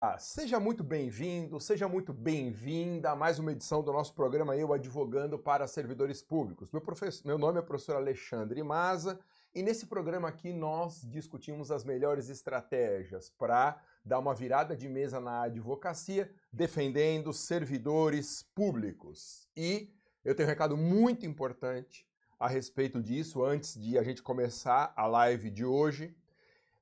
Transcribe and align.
Ah, 0.00 0.16
seja 0.16 0.60
muito 0.60 0.84
bem-vindo, 0.84 1.58
seja 1.58 1.88
muito 1.88 2.12
bem-vinda 2.12 3.10
a 3.10 3.16
mais 3.16 3.40
uma 3.40 3.50
edição 3.50 3.82
do 3.82 3.92
nosso 3.92 4.14
programa 4.14 4.56
Eu 4.56 4.72
Advogando 4.72 5.36
para 5.36 5.66
Servidores 5.66 6.22
Públicos. 6.22 6.70
Meu, 6.70 6.80
meu 7.24 7.36
nome 7.36 7.58
é 7.58 7.62
professor 7.62 7.96
Alexandre 7.96 8.62
Maza 8.62 9.18
e 9.52 9.60
nesse 9.60 9.86
programa 9.86 10.28
aqui 10.28 10.52
nós 10.52 11.02
discutimos 11.10 11.72
as 11.72 11.82
melhores 11.82 12.28
estratégias 12.28 13.28
para 13.28 13.82
dar 14.04 14.20
uma 14.20 14.36
virada 14.36 14.76
de 14.76 14.88
mesa 14.88 15.18
na 15.18 15.42
advocacia, 15.42 16.30
defendendo 16.52 17.32
servidores 17.32 18.44
públicos. 18.54 19.48
E 19.56 19.92
eu 20.24 20.32
tenho 20.32 20.46
um 20.46 20.50
recado 20.50 20.76
muito 20.76 21.26
importante 21.26 22.06
a 22.38 22.46
respeito 22.46 23.02
disso 23.02 23.42
antes 23.42 23.74
de 23.74 23.98
a 23.98 24.04
gente 24.04 24.22
começar 24.22 24.92
a 24.94 25.08
live 25.08 25.50
de 25.50 25.64
hoje. 25.64 26.14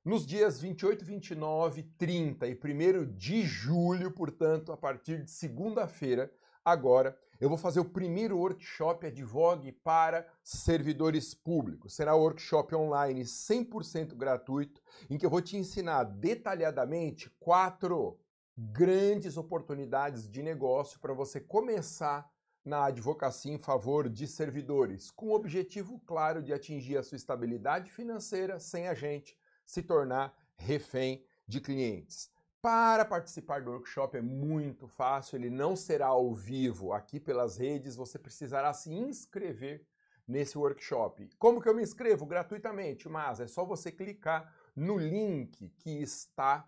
Nos 0.07 0.25
dias 0.25 0.61
28, 0.61 1.03
29, 1.03 1.83
30 1.97 2.47
e 2.47 2.53
1 2.53 3.11
de 3.17 3.41
julho, 3.43 4.09
portanto, 4.09 4.71
a 4.71 4.77
partir 4.77 5.21
de 5.21 5.29
segunda-feira, 5.29 6.31
agora, 6.63 7.19
eu 7.41 7.49
vou 7.49 7.57
fazer 7.57 7.81
o 7.81 7.89
primeiro 7.89 8.37
workshop 8.37 9.05
Advogue 9.05 9.73
para 9.73 10.25
servidores 10.41 11.33
públicos. 11.33 11.93
Será 11.93 12.15
um 12.15 12.21
workshop 12.21 12.73
online 12.73 13.25
100% 13.25 14.15
gratuito, 14.15 14.81
em 15.09 15.17
que 15.17 15.25
eu 15.25 15.29
vou 15.29 15.41
te 15.41 15.57
ensinar 15.57 16.05
detalhadamente 16.05 17.29
quatro 17.37 18.17
grandes 18.57 19.35
oportunidades 19.35 20.29
de 20.29 20.41
negócio 20.41 21.01
para 21.01 21.13
você 21.13 21.41
começar 21.41 22.31
na 22.63 22.85
advocacia 22.85 23.51
em 23.51 23.57
favor 23.57 24.07
de 24.07 24.25
servidores, 24.25 25.11
com 25.11 25.27
o 25.27 25.35
objetivo 25.35 25.99
claro 26.05 26.41
de 26.41 26.53
atingir 26.53 26.95
a 26.95 27.03
sua 27.03 27.17
estabilidade 27.17 27.91
financeira 27.91 28.57
sem 28.57 28.87
a 28.87 28.93
gente 28.93 29.37
se 29.67 29.83
tornar 29.83 30.35
refém 30.55 31.23
de 31.47 31.61
clientes. 31.61 32.31
Para 32.61 33.05
participar 33.05 33.61
do 33.61 33.71
workshop 33.71 34.17
é 34.17 34.21
muito 34.21 34.87
fácil, 34.87 35.35
ele 35.35 35.49
não 35.49 35.75
será 35.75 36.07
ao 36.07 36.33
vivo 36.33 36.91
aqui 36.91 37.19
pelas 37.19 37.57
redes, 37.57 37.95
você 37.95 38.17
precisará 38.17 38.73
se 38.73 38.91
inscrever 38.91 39.85
nesse 40.27 40.57
workshop. 40.57 41.29
Como 41.37 41.61
que 41.61 41.69
eu 41.69 41.75
me 41.75 41.83
inscrevo? 41.83 42.25
Gratuitamente, 42.25 43.07
mas 43.07 43.39
é 43.39 43.47
só 43.47 43.63
você 43.63 43.91
clicar 43.91 44.51
no 44.75 44.97
link 44.97 45.69
que 45.77 46.01
está 46.01 46.67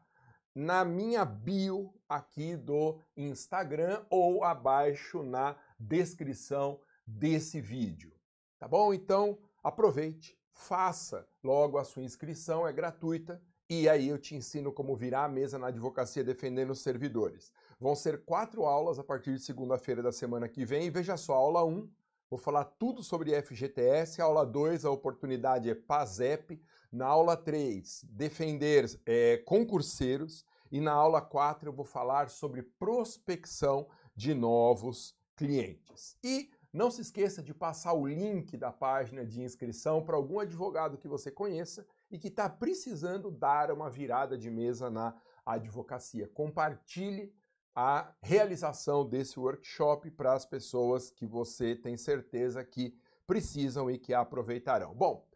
na 0.53 0.85
minha 0.85 1.25
bio 1.25 1.93
aqui 2.07 2.55
do 2.55 3.01
Instagram 3.17 4.05
ou 4.09 4.43
abaixo 4.43 5.23
na 5.23 5.57
descrição 5.79 6.79
desse 7.05 7.59
vídeo. 7.59 8.13
Tá 8.57 8.67
bom? 8.67 8.93
Então, 8.93 9.37
aproveite, 9.63 10.38
faça 10.59 11.25
logo 11.41 11.77
a 11.77 11.85
sua 11.85 12.03
inscrição, 12.03 12.67
é 12.67 12.73
gratuita, 12.73 13.41
e 13.69 13.87
aí 13.87 14.09
eu 14.09 14.17
te 14.17 14.35
ensino 14.35 14.73
como 14.73 14.95
virar 14.95 15.23
a 15.23 15.29
mesa 15.29 15.57
na 15.57 15.67
advocacia 15.67 16.23
defendendo 16.23 16.71
os 16.71 16.81
servidores. 16.81 17.53
Vão 17.79 17.95
ser 17.95 18.25
quatro 18.25 18.65
aulas 18.65 18.99
a 18.99 19.03
partir 19.03 19.33
de 19.33 19.39
segunda-feira 19.39 20.03
da 20.03 20.11
semana 20.11 20.49
que 20.49 20.65
vem, 20.65 20.91
veja 20.91 21.15
só, 21.15 21.35
aula 21.35 21.63
1, 21.63 21.89
vou 22.29 22.37
falar 22.37 22.65
tudo 22.65 23.01
sobre 23.01 23.41
FGTS, 23.41 24.21
aula 24.21 24.45
2, 24.45 24.83
a 24.83 24.91
oportunidade 24.91 25.69
é 25.69 25.75
PASEP, 25.75 26.61
na 26.91 27.05
aula 27.05 27.37
3, 27.37 28.03
defender 28.09 28.99
é, 29.05 29.37
concurseiros, 29.37 30.45
e 30.69 30.81
na 30.81 30.91
aula 30.91 31.21
4 31.21 31.69
eu 31.69 31.73
vou 31.73 31.85
falar 31.85 32.29
sobre 32.29 32.63
prospecção 32.63 33.87
de 34.13 34.33
novos 34.33 35.15
clientes. 35.37 36.17
E 36.21 36.51
não 36.71 36.91
se 36.91 37.01
esqueça 37.01 37.41
de 37.41 37.53
passar 37.53 37.93
o 37.93 38.07
link 38.07 38.55
da 38.55 38.71
página 38.71 39.25
de 39.25 39.41
inscrição 39.41 40.03
para 40.03 40.15
algum 40.15 40.39
advogado 40.39 40.97
que 40.97 41.07
você 41.07 41.31
conheça 41.31 41.85
e 42.11 42.19
que 42.19 42.27
está 42.27 42.47
precisando 42.47 43.31
dar 43.31 43.71
uma 43.71 43.89
virada 43.89 44.37
de 44.37 44.49
mesa 44.51 44.89
na 44.89 45.15
advocacia. 45.45 46.27
Compartilhe 46.27 47.33
a 47.75 48.13
realização 48.21 49.07
desse 49.07 49.39
workshop 49.39 50.11
para 50.11 50.33
as 50.33 50.45
pessoas 50.45 51.09
que 51.09 51.25
você 51.25 51.75
tem 51.75 51.97
certeza 51.97 52.63
que 52.63 52.95
precisam 53.25 53.89
e 53.89 53.97
que 53.97 54.13
aproveitarão. 54.13 54.93
Bom, 54.93 55.27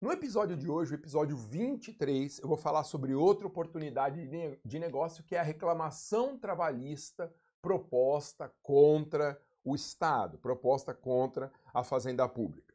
no 0.00 0.10
episódio 0.10 0.56
de 0.56 0.68
hoje, 0.68 0.92
o 0.92 0.96
episódio 0.96 1.36
23, 1.36 2.40
eu 2.40 2.48
vou 2.48 2.56
falar 2.56 2.84
sobre 2.84 3.14
outra 3.14 3.46
oportunidade 3.46 4.28
de 4.64 4.78
negócio 4.78 5.22
que 5.22 5.36
é 5.36 5.40
a 5.40 5.44
reclamação 5.44 6.36
trabalhista 6.36 7.32
proposta 7.60 8.52
contra 8.62 9.40
o 9.64 9.74
Estado, 9.74 10.38
proposta 10.38 10.92
contra 10.92 11.52
a 11.72 11.82
Fazenda 11.84 12.28
Pública. 12.28 12.74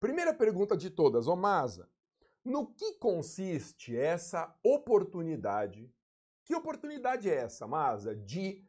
Primeira 0.00 0.34
pergunta 0.34 0.76
de 0.76 0.90
todas, 0.90 1.28
Omasa, 1.28 1.88
no 2.44 2.66
que 2.66 2.94
consiste 2.94 3.96
essa 3.96 4.52
oportunidade? 4.62 5.92
Que 6.44 6.54
oportunidade 6.54 7.30
é 7.30 7.36
essa, 7.36 7.66
Masa, 7.66 8.14
de 8.14 8.64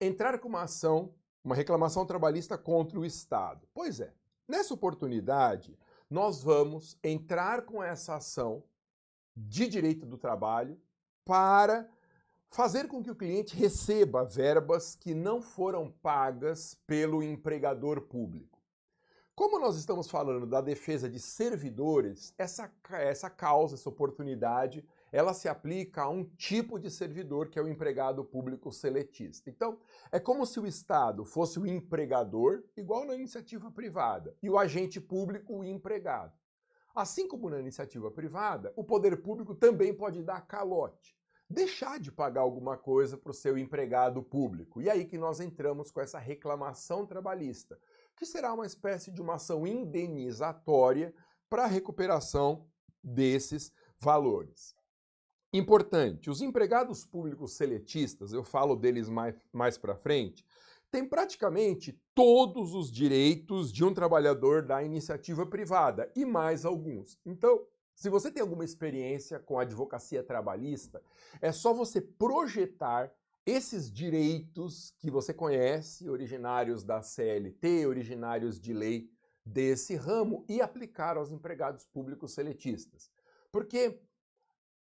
entrar 0.00 0.38
com 0.38 0.48
uma 0.48 0.62
ação, 0.62 1.14
uma 1.42 1.54
reclamação 1.54 2.04
trabalhista 2.04 2.58
contra 2.58 2.98
o 2.98 3.06
Estado? 3.06 3.66
Pois 3.72 4.00
é, 4.00 4.12
nessa 4.46 4.74
oportunidade, 4.74 5.78
nós 6.10 6.42
vamos 6.42 6.98
entrar 7.02 7.62
com 7.62 7.82
essa 7.82 8.16
ação 8.16 8.62
de 9.34 9.66
direito 9.66 10.04
do 10.06 10.18
trabalho 10.18 10.80
para 11.24 11.88
Fazer 12.48 12.88
com 12.88 13.02
que 13.02 13.10
o 13.10 13.16
cliente 13.16 13.54
receba 13.54 14.24
verbas 14.24 14.94
que 14.94 15.14
não 15.14 15.42
foram 15.42 15.90
pagas 15.90 16.74
pelo 16.86 17.22
empregador 17.22 18.02
público. 18.02 18.56
Como 19.34 19.58
nós 19.58 19.76
estamos 19.76 20.08
falando 20.08 20.46
da 20.46 20.62
defesa 20.62 21.10
de 21.10 21.20
servidores, 21.20 22.32
essa, 22.38 22.72
essa 22.92 23.28
causa, 23.28 23.74
essa 23.74 23.90
oportunidade, 23.90 24.82
ela 25.12 25.34
se 25.34 25.46
aplica 25.46 26.04
a 26.04 26.08
um 26.08 26.24
tipo 26.24 26.78
de 26.78 26.90
servidor 26.90 27.50
que 27.50 27.58
é 27.58 27.62
o 27.62 27.68
empregado 27.68 28.24
público 28.24 28.72
seletista. 28.72 29.50
Então, 29.50 29.78
é 30.10 30.18
como 30.18 30.46
se 30.46 30.58
o 30.58 30.66
Estado 30.66 31.26
fosse 31.26 31.58
o 31.58 31.66
empregador, 31.66 32.62
igual 32.74 33.04
na 33.04 33.14
iniciativa 33.14 33.70
privada, 33.70 34.34
e 34.42 34.48
o 34.48 34.58
agente 34.58 34.98
público 34.98 35.58
o 35.58 35.64
empregado. 35.64 36.32
Assim 36.94 37.28
como 37.28 37.50
na 37.50 37.60
iniciativa 37.60 38.10
privada, 38.10 38.72
o 38.74 38.82
poder 38.82 39.20
público 39.20 39.54
também 39.54 39.92
pode 39.92 40.22
dar 40.22 40.46
calote 40.46 41.15
deixar 41.48 42.00
de 42.00 42.10
pagar 42.10 42.40
alguma 42.40 42.76
coisa 42.76 43.16
para 43.16 43.30
o 43.30 43.34
seu 43.34 43.56
empregado 43.56 44.22
público. 44.22 44.80
E 44.80 44.90
aí 44.90 45.04
que 45.04 45.16
nós 45.16 45.40
entramos 45.40 45.90
com 45.90 46.00
essa 46.00 46.18
reclamação 46.18 47.06
trabalhista, 47.06 47.78
que 48.16 48.26
será 48.26 48.52
uma 48.52 48.66
espécie 48.66 49.10
de 49.10 49.20
uma 49.20 49.34
ação 49.34 49.66
indenizatória 49.66 51.14
para 51.48 51.64
a 51.64 51.68
recuperação 51.68 52.66
desses 53.02 53.72
valores. 53.98 54.74
Importante, 55.52 56.28
os 56.28 56.42
empregados 56.42 57.06
públicos 57.06 57.52
seletistas, 57.52 58.32
eu 58.32 58.42
falo 58.42 58.74
deles 58.74 59.08
mais, 59.08 59.34
mais 59.52 59.78
para 59.78 59.96
frente, 59.96 60.44
têm 60.90 61.06
praticamente 61.06 61.98
todos 62.14 62.74
os 62.74 62.90
direitos 62.90 63.72
de 63.72 63.84
um 63.84 63.94
trabalhador 63.94 64.62
da 64.62 64.82
iniciativa 64.82 65.46
privada 65.46 66.10
e 66.16 66.24
mais 66.24 66.64
alguns. 66.64 67.18
Então, 67.24 67.64
se 67.96 68.10
você 68.10 68.30
tem 68.30 68.42
alguma 68.42 68.62
experiência 68.62 69.40
com 69.40 69.58
advocacia 69.58 70.22
trabalhista, 70.22 71.02
é 71.40 71.50
só 71.50 71.72
você 71.72 71.98
projetar 71.98 73.10
esses 73.46 73.90
direitos 73.90 74.94
que 74.98 75.10
você 75.10 75.32
conhece, 75.32 76.06
originários 76.06 76.84
da 76.84 77.00
CLT, 77.00 77.86
originários 77.86 78.60
de 78.60 78.74
lei 78.74 79.10
desse 79.42 79.96
ramo, 79.96 80.44
e 80.46 80.60
aplicar 80.60 81.16
aos 81.16 81.32
empregados 81.32 81.86
públicos 81.86 82.34
seletistas. 82.34 83.10
Porque 83.50 83.98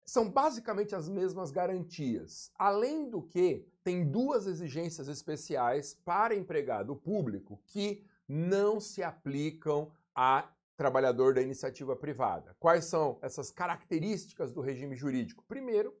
são 0.05 0.29
basicamente 0.29 0.93
as 0.93 1.07
mesmas 1.07 1.51
garantias. 1.51 2.51
Além 2.59 3.09
do 3.09 3.21
que, 3.21 3.65
tem 3.81 4.11
duas 4.11 4.45
exigências 4.45 5.07
especiais 5.07 5.93
para 6.03 6.35
empregado 6.35 6.97
público 6.97 7.61
que 7.65 8.05
não 8.27 8.81
se 8.81 9.01
aplicam 9.01 9.89
a 10.13 10.49
trabalhador 10.75 11.33
da 11.33 11.41
iniciativa 11.41 11.95
privada. 11.95 12.55
Quais 12.59 12.85
são 12.85 13.17
essas 13.21 13.51
características 13.51 14.51
do 14.51 14.61
regime 14.61 14.95
jurídico? 14.95 15.43
Primeiro, 15.47 15.95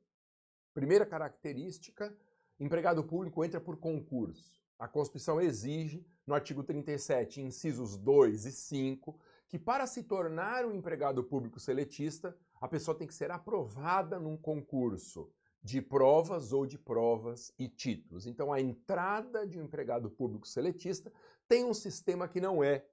primeira 0.73 1.05
característica, 1.05 2.15
empregado 2.59 3.03
público 3.03 3.43
entra 3.43 3.61
por 3.61 3.77
concurso. 3.77 4.63
A 4.77 4.87
Constituição 4.87 5.39
exige, 5.39 6.05
no 6.27 6.33
artigo 6.33 6.63
37, 6.63 7.41
incisos 7.41 7.95
2 7.97 8.45
e 8.45 8.51
5, 8.51 9.17
que 9.47 9.57
para 9.57 9.87
se 9.87 10.03
tornar 10.03 10.65
um 10.65 10.73
empregado 10.73 11.23
público 11.23 11.59
seletista, 11.59 12.37
a 12.59 12.67
pessoa 12.67 12.97
tem 12.97 13.07
que 13.07 13.13
ser 13.13 13.31
aprovada 13.31 14.19
num 14.19 14.35
concurso 14.35 15.31
de 15.63 15.81
provas 15.81 16.51
ou 16.51 16.65
de 16.65 16.77
provas 16.77 17.53
e 17.57 17.67
títulos. 17.67 18.27
Então, 18.27 18.51
a 18.51 18.59
entrada 18.59 19.47
de 19.47 19.57
um 19.57 19.63
empregado 19.63 20.09
público 20.11 20.47
seletista 20.47 21.11
tem 21.47 21.63
um 21.63 21.73
sistema 21.73 22.27
que 22.27 22.41
não 22.41 22.63
é 22.63 22.85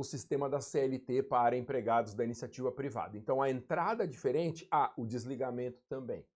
o 0.00 0.04
sistema 0.04 0.48
da 0.48 0.62
CLT 0.62 1.24
para 1.24 1.58
empregados 1.58 2.14
da 2.14 2.24
iniciativa 2.24 2.72
privada. 2.72 3.18
Então 3.18 3.42
a 3.42 3.50
entrada 3.50 4.04
é 4.04 4.06
diferente, 4.06 4.66
ah, 4.70 4.92
o 4.96 5.04
desligamento 5.04 5.82
também. 5.88 6.26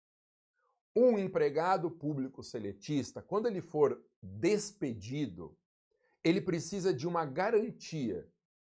Um 0.94 1.19
empregado 1.19 1.90
público 1.90 2.43
seletista, 2.43 3.22
quando 3.22 3.46
ele 3.46 3.62
for 3.62 3.99
despedido, 4.22 5.56
ele 6.22 6.43
precisa 6.43 6.93
de 6.93 7.08
uma 7.08 7.25
garantia 7.25 8.28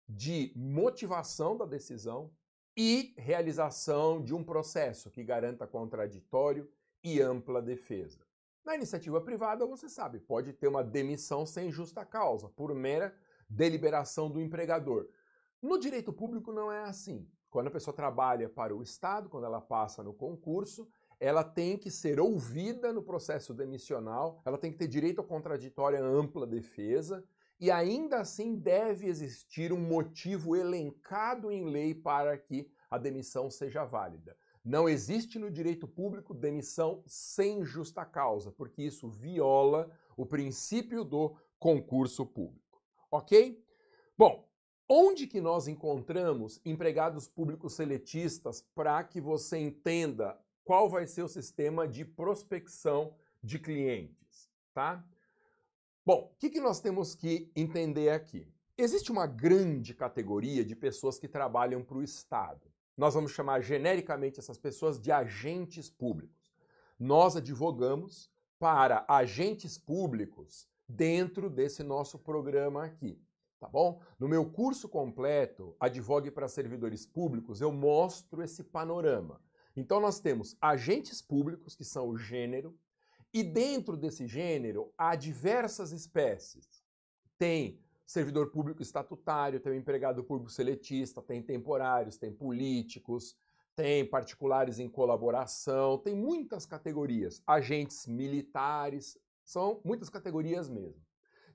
de 0.06 0.52
motivação 0.54 1.56
da 1.56 1.64
decisão 1.64 2.30
e 2.76 3.14
realização 3.16 4.22
de 4.22 4.34
um 4.34 4.44
processo 4.44 5.10
que 5.10 5.24
garanta 5.24 5.66
contraditório 5.66 6.70
e 7.02 7.18
ampla 7.18 7.62
defesa. 7.62 8.20
Na 8.62 8.74
iniciativa 8.74 9.22
privada, 9.22 9.66
você 9.66 9.88
sabe, 9.88 10.20
pode 10.20 10.52
ter 10.52 10.68
uma 10.68 10.84
demissão 10.84 11.46
sem 11.46 11.72
justa 11.72 12.04
causa, 12.04 12.48
por 12.50 12.74
mera 12.74 13.16
deliberação 13.52 14.30
do 14.30 14.40
empregador. 14.40 15.08
No 15.60 15.78
direito 15.78 16.12
público 16.12 16.52
não 16.52 16.72
é 16.72 16.82
assim. 16.84 17.28
Quando 17.50 17.66
a 17.68 17.70
pessoa 17.70 17.94
trabalha 17.94 18.48
para 18.48 18.74
o 18.74 18.82
Estado, 18.82 19.28
quando 19.28 19.44
ela 19.44 19.60
passa 19.60 20.02
no 20.02 20.14
concurso, 20.14 20.88
ela 21.20 21.44
tem 21.44 21.76
que 21.76 21.90
ser 21.90 22.18
ouvida 22.18 22.92
no 22.92 23.02
processo 23.02 23.54
demissional, 23.54 24.40
ela 24.44 24.58
tem 24.58 24.72
que 24.72 24.78
ter 24.78 24.88
direito 24.88 25.20
a 25.20 25.24
contraditória 25.24 26.02
ampla 26.02 26.46
defesa, 26.46 27.22
e 27.60 27.70
ainda 27.70 28.20
assim 28.20 28.56
deve 28.56 29.06
existir 29.06 29.72
um 29.72 29.78
motivo 29.78 30.56
elencado 30.56 31.52
em 31.52 31.64
lei 31.64 31.94
para 31.94 32.36
que 32.36 32.68
a 32.90 32.98
demissão 32.98 33.50
seja 33.50 33.84
válida. 33.84 34.36
Não 34.64 34.88
existe 34.88 35.38
no 35.38 35.50
direito 35.50 35.86
público 35.86 36.34
demissão 36.34 37.02
sem 37.06 37.64
justa 37.64 38.04
causa, 38.04 38.50
porque 38.50 38.82
isso 38.82 39.08
viola 39.08 39.90
o 40.16 40.24
princípio 40.24 41.04
do 41.04 41.36
concurso 41.58 42.26
público. 42.26 42.61
Ok? 43.12 43.62
Bom, 44.16 44.48
onde 44.88 45.26
que 45.26 45.38
nós 45.38 45.68
encontramos 45.68 46.58
empregados 46.64 47.28
públicos 47.28 47.74
seletistas 47.74 48.62
para 48.74 49.04
que 49.04 49.20
você 49.20 49.58
entenda 49.58 50.42
qual 50.64 50.88
vai 50.88 51.06
ser 51.06 51.22
o 51.22 51.28
sistema 51.28 51.86
de 51.86 52.06
prospecção 52.06 53.14
de 53.42 53.58
clientes, 53.58 54.50
tá? 54.72 55.04
Bom, 56.06 56.32
o 56.32 56.38
que, 56.38 56.48
que 56.48 56.60
nós 56.60 56.80
temos 56.80 57.14
que 57.14 57.52
entender 57.54 58.08
aqui? 58.08 58.50
Existe 58.78 59.12
uma 59.12 59.26
grande 59.26 59.94
categoria 59.94 60.64
de 60.64 60.74
pessoas 60.74 61.18
que 61.18 61.28
trabalham 61.28 61.84
para 61.84 61.98
o 61.98 62.02
Estado. 62.02 62.72
Nós 62.96 63.12
vamos 63.12 63.32
chamar 63.32 63.60
genericamente 63.60 64.40
essas 64.40 64.56
pessoas 64.56 64.98
de 64.98 65.12
agentes 65.12 65.90
públicos. 65.90 66.50
Nós 66.98 67.36
advogamos 67.36 68.30
para 68.58 69.04
agentes 69.06 69.76
públicos 69.76 70.66
dentro 70.88 71.48
desse 71.48 71.82
nosso 71.82 72.18
programa 72.18 72.84
aqui, 72.84 73.20
tá 73.58 73.68
bom? 73.68 74.00
No 74.18 74.28
meu 74.28 74.50
curso 74.50 74.88
completo, 74.88 75.76
Advogue 75.78 76.30
para 76.30 76.48
Servidores 76.48 77.06
Públicos, 77.06 77.60
eu 77.60 77.72
mostro 77.72 78.42
esse 78.42 78.64
panorama. 78.64 79.40
Então 79.76 80.00
nós 80.00 80.20
temos 80.20 80.56
agentes 80.60 81.22
públicos, 81.22 81.74
que 81.74 81.84
são 81.84 82.08
o 82.08 82.18
gênero, 82.18 82.76
e 83.32 83.42
dentro 83.42 83.96
desse 83.96 84.26
gênero 84.26 84.92
há 84.96 85.16
diversas 85.16 85.92
espécies. 85.92 86.84
Tem 87.38 87.80
servidor 88.04 88.50
público 88.50 88.82
estatutário, 88.82 89.58
tem 89.58 89.78
empregado 89.78 90.22
público 90.22 90.50
seletista, 90.50 91.22
tem 91.22 91.42
temporários, 91.42 92.18
tem 92.18 92.30
políticos, 92.30 93.34
tem 93.74 94.04
particulares 94.04 94.78
em 94.78 94.88
colaboração, 94.88 95.96
tem 95.96 96.14
muitas 96.14 96.66
categorias. 96.66 97.42
Agentes 97.46 98.06
militares, 98.06 99.16
são 99.52 99.82
muitas 99.84 100.08
categorias 100.08 100.68
mesmo. 100.68 101.00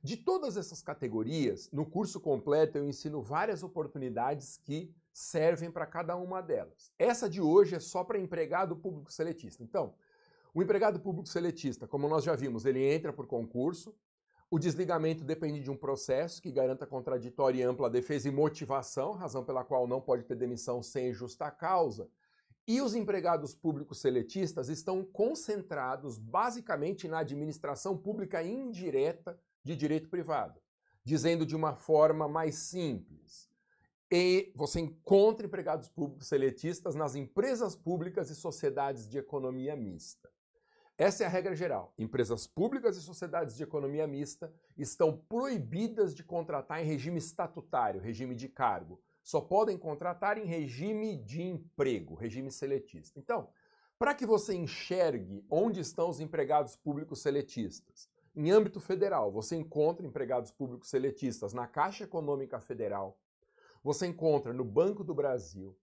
De 0.04 0.16
todas 0.16 0.56
essas 0.56 0.84
categorias, 0.84 1.70
no 1.72 1.84
curso 1.84 2.20
completo 2.20 2.78
eu 2.78 2.88
ensino 2.88 3.22
várias 3.24 3.64
oportunidades 3.64 4.58
que 4.58 4.96
servem 5.12 5.72
para 5.72 5.88
cada 5.88 6.16
uma 6.16 6.40
delas. 6.40 6.92
Essa 7.00 7.28
de 7.28 7.42
hoje 7.42 7.74
é 7.76 7.80
só 7.80 8.04
para 8.04 8.20
empregado 8.20 8.76
público 8.76 9.12
seletista. 9.12 9.64
Então, 9.64 9.96
o 10.54 10.62
empregado 10.62 11.00
público 11.00 11.28
seletista, 11.28 11.88
como 11.88 12.08
nós 12.08 12.24
já 12.24 12.36
vimos, 12.36 12.66
ele 12.66 12.84
entra 12.84 13.12
por 13.12 13.26
concurso. 13.26 13.96
O 14.50 14.60
desligamento 14.60 15.24
depende 15.24 15.60
de 15.60 15.72
um 15.72 15.76
processo 15.76 16.40
que 16.42 16.52
garanta 16.52 16.86
contraditória 16.86 17.60
e 17.60 17.64
ampla 17.64 17.90
defesa 17.90 18.30
e 18.30 18.32
motivação, 18.32 19.14
razão 19.14 19.44
pela 19.44 19.64
qual 19.64 19.88
não 19.88 20.00
pode 20.00 20.24
ter 20.24 20.36
demissão 20.36 20.84
sem 20.84 21.12
justa 21.12 21.50
causa. 21.50 22.08
E 22.68 22.82
os 22.82 22.94
empregados 22.94 23.56
públicos 23.56 24.00
seletistas 24.00 24.68
estão 24.68 25.02
concentrados 25.04 26.18
basicamente 26.18 27.08
na 27.08 27.20
administração 27.20 27.98
pública 27.98 28.44
indireta 28.44 29.40
de 29.64 29.76
direito 29.76 30.10
privado. 30.10 30.60
Dizendo 31.04 31.46
de 31.46 31.56
uma 31.56 31.74
forma 31.74 32.28
mais 32.28 32.56
simples, 32.56 33.50
e 34.12 34.52
você 34.56 34.80
encontra 34.80 35.46
empregados 35.46 35.90
públicos 35.90 36.28
seletistas 36.28 36.96
nas 36.96 37.16
empresas 37.16 37.76
públicas 37.76 38.30
e 38.30 38.36
sociedades 38.36 39.08
de 39.08 39.18
economia 39.18 39.76
mista. 39.76 40.30
Essa 40.98 41.24
é 41.24 41.28
a 41.28 41.30
regra 41.30 41.56
geral. 41.56 41.94
Empresas 41.98 42.48
públicas 42.48 42.98
e 42.98 43.02
sociedades 43.02 43.56
de 43.56 43.64
economia 43.64 44.08
mista 44.08 44.52
estão 44.78 45.16
proibidas 45.16 46.16
de 46.16 46.24
contratar 46.24 46.82
em 46.82 46.88
regime 46.88 47.20
estatutário, 47.20 48.02
regime 48.02 48.34
de 48.34 48.50
cargo. 48.50 49.00
Só 49.28 49.42
podem 49.42 49.78
contratar 49.78 50.38
em 50.38 50.46
regime 50.46 51.18
de 51.18 51.42
emprego, 51.42 52.16
regime 52.16 52.50
seletista. 52.50 53.20
Então, 53.20 53.50
para 54.00 54.16
que 54.16 54.26
você 54.26 54.56
enxergue 54.56 55.46
onde 55.52 55.82
estão 55.82 56.10
os 56.10 56.22
empregados 56.22 56.78
públicos 56.78 57.22
seletistas, 57.22 58.10
em 58.34 58.50
âmbito 58.52 58.80
federal, 58.80 59.30
você 59.30 59.58
encontra 59.58 60.08
empregados 60.08 60.50
públicos 60.50 60.90
seletistas 60.90 61.52
na 61.52 61.68
Caixa 61.68 62.06
Econômica 62.06 62.58
Federal, 62.62 63.20
você 63.84 64.08
encontra 64.08 64.54
no 64.54 64.64
Banco 64.64 65.04
do 65.04 65.14
Brasil, 65.14 65.78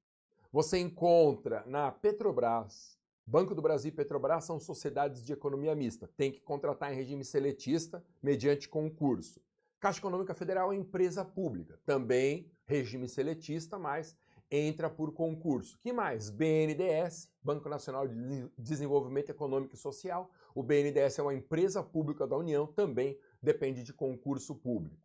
você 0.51 0.79
encontra 0.79 1.63
na 1.67 1.93
Petrobras, 1.93 2.99
Banco 3.27 3.55
do 3.55 3.61
Brasil 3.61 3.91
e 3.91 3.95
Petrobras 3.95 4.45
são 4.45 4.59
sociedades 4.59 5.23
de 5.23 5.35
economia 5.35 5.75
mista. 5.75 6.09
Tem 6.17 6.33
que 6.33 6.41
contratar 6.41 6.91
em 6.91 6.97
regime 6.97 7.23
seletista 7.23 8.03
mediante 8.23 8.71
concurso. 8.71 9.39
Caixa 9.81 9.99
Econômica 9.99 10.35
Federal 10.35 10.73
é 10.73 10.77
empresa 10.77 11.25
pública, 11.25 11.79
também 11.85 12.51
regime 12.65 13.09
seletista, 13.09 13.79
mas 13.79 14.17
entra 14.51 14.89
por 14.89 15.13
concurso. 15.13 15.79
Que 15.81 15.93
mais? 15.93 16.31
BNDES, 16.31 17.31
Banco 17.43 17.69
Nacional 17.69 18.07
de 18.07 18.51
Desenvolvimento 18.57 19.31
Econômico 19.31 19.75
e 19.75 19.79
Social. 19.79 20.31
O 20.55 20.63
BNDES 20.63 21.19
é 21.19 21.23
uma 21.23 21.35
empresa 21.35 21.83
pública 21.83 22.27
da 22.27 22.37
União, 22.37 22.67
também 22.67 23.19
depende 23.43 23.83
de 23.83 23.93
concurso 23.93 24.55
público. 24.55 24.97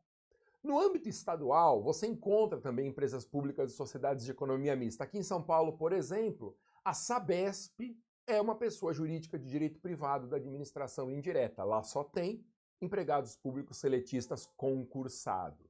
No 0.62 0.80
âmbito 0.80 1.08
estadual, 1.08 1.82
você 1.82 2.06
encontra 2.06 2.60
também 2.60 2.88
empresas 2.88 3.26
públicas 3.26 3.72
e 3.72 3.76
sociedades 3.76 4.26
de 4.26 4.32
economia 4.32 4.76
mista. 4.76 5.06
Aqui 5.06 5.18
em 5.18 5.24
São 5.24 5.42
Paulo, 5.42 5.78
por 5.78 5.94
exemplo, 5.94 6.56
a 6.84 6.94
Sabesp 6.94 7.98
é 8.28 8.42
uma 8.42 8.56
pessoa 8.56 8.94
jurídica 8.94 9.40
de 9.40 9.50
direito 9.50 9.80
privado 9.80 10.28
da 10.28 10.36
administração 10.36 11.10
indireta. 11.10 11.64
Lá 11.64 11.82
só 11.82 12.04
tem 12.04 12.46
empregados 12.82 13.36
públicos 13.36 13.78
seletistas 13.78 14.46
concursados. 14.58 15.70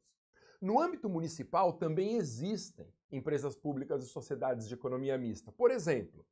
No 0.61 0.79
âmbito 0.79 1.09
municipal 1.09 1.73
também 1.73 2.15
existem 2.15 2.93
empresas 3.11 3.55
públicas 3.55 4.03
e 4.03 4.07
sociedades 4.07 4.67
de 4.67 4.73
economia 4.73 5.17
mista. 5.17 5.51
Por 5.51 5.71
exemplo, 5.71 6.25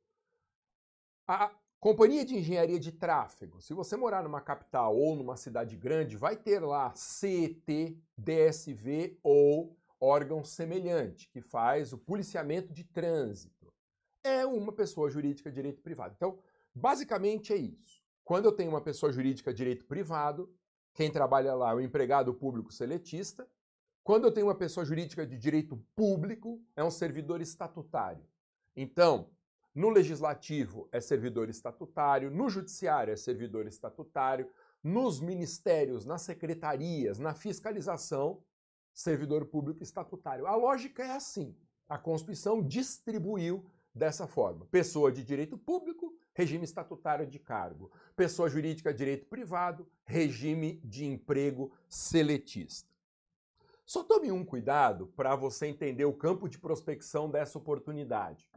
a 1.26 1.50
Companhia 1.80 2.24
de 2.24 2.36
Engenharia 2.36 2.78
de 2.78 2.90
Tráfego. 2.90 3.60
Se 3.60 3.72
você 3.72 3.96
morar 3.96 4.22
numa 4.22 4.40
capital 4.40 4.96
ou 4.96 5.14
numa 5.14 5.36
cidade 5.36 5.76
grande, 5.76 6.16
vai 6.16 6.36
ter 6.36 6.58
lá 6.58 6.92
CET, 6.94 7.96
DSV 8.16 9.18
ou 9.22 9.76
órgão 10.00 10.44
semelhante, 10.44 11.28
que 11.30 11.40
faz 11.40 11.92
o 11.92 11.98
policiamento 11.98 12.72
de 12.72 12.84
trânsito 12.84 13.58
é 14.24 14.44
uma 14.44 14.72
pessoa 14.72 15.08
jurídica 15.08 15.50
de 15.50 15.56
direito 15.56 15.80
privado. 15.80 16.14
Então, 16.16 16.38
basicamente 16.74 17.52
é 17.52 17.56
isso. 17.56 18.02
Quando 18.24 18.44
eu 18.44 18.52
tenho 18.52 18.70
uma 18.70 18.80
pessoa 18.80 19.10
jurídica 19.10 19.52
de 19.52 19.56
direito 19.56 19.86
privado, 19.86 20.52
quem 20.98 21.12
trabalha 21.12 21.54
lá 21.54 21.70
é 21.70 21.74
o 21.74 21.80
empregado 21.80 22.34
público 22.34 22.72
seletista. 22.72 23.48
Quando 24.02 24.24
eu 24.24 24.32
tenho 24.32 24.48
uma 24.48 24.54
pessoa 24.56 24.84
jurídica 24.84 25.24
de 25.24 25.38
direito 25.38 25.76
público, 25.94 26.60
é 26.74 26.82
um 26.82 26.90
servidor 26.90 27.40
estatutário. 27.40 28.24
Então, 28.74 29.30
no 29.72 29.90
legislativo 29.90 30.88
é 30.90 31.00
servidor 31.00 31.48
estatutário, 31.48 32.32
no 32.32 32.50
judiciário 32.50 33.12
é 33.12 33.16
servidor 33.16 33.68
estatutário, 33.68 34.50
nos 34.82 35.20
ministérios, 35.20 36.04
nas 36.04 36.22
secretarias, 36.22 37.20
na 37.20 37.32
fiscalização, 37.32 38.42
servidor 38.92 39.44
público 39.44 39.84
estatutário. 39.84 40.48
A 40.48 40.56
lógica 40.56 41.04
é 41.04 41.12
assim. 41.12 41.54
A 41.88 41.96
Constituição 41.96 42.60
distribuiu 42.60 43.64
dessa 43.94 44.26
forma: 44.26 44.66
pessoa 44.66 45.12
de 45.12 45.22
direito 45.22 45.56
público, 45.56 46.12
regime 46.38 46.64
estatutário 46.64 47.26
de 47.26 47.36
cargo, 47.40 47.90
pessoa 48.14 48.48
jurídica 48.48 48.94
direito 48.94 49.26
privado, 49.26 49.88
regime 50.04 50.80
de 50.84 51.04
emprego 51.04 51.72
seletista. 51.88 52.88
Só 53.84 54.04
tome 54.04 54.30
um 54.30 54.44
cuidado 54.44 55.08
para 55.16 55.34
você 55.34 55.66
entender 55.66 56.04
o 56.04 56.12
campo 56.12 56.48
de 56.48 56.56
prospecção 56.56 57.28
dessa 57.28 57.58
oportunidade. 57.58 58.48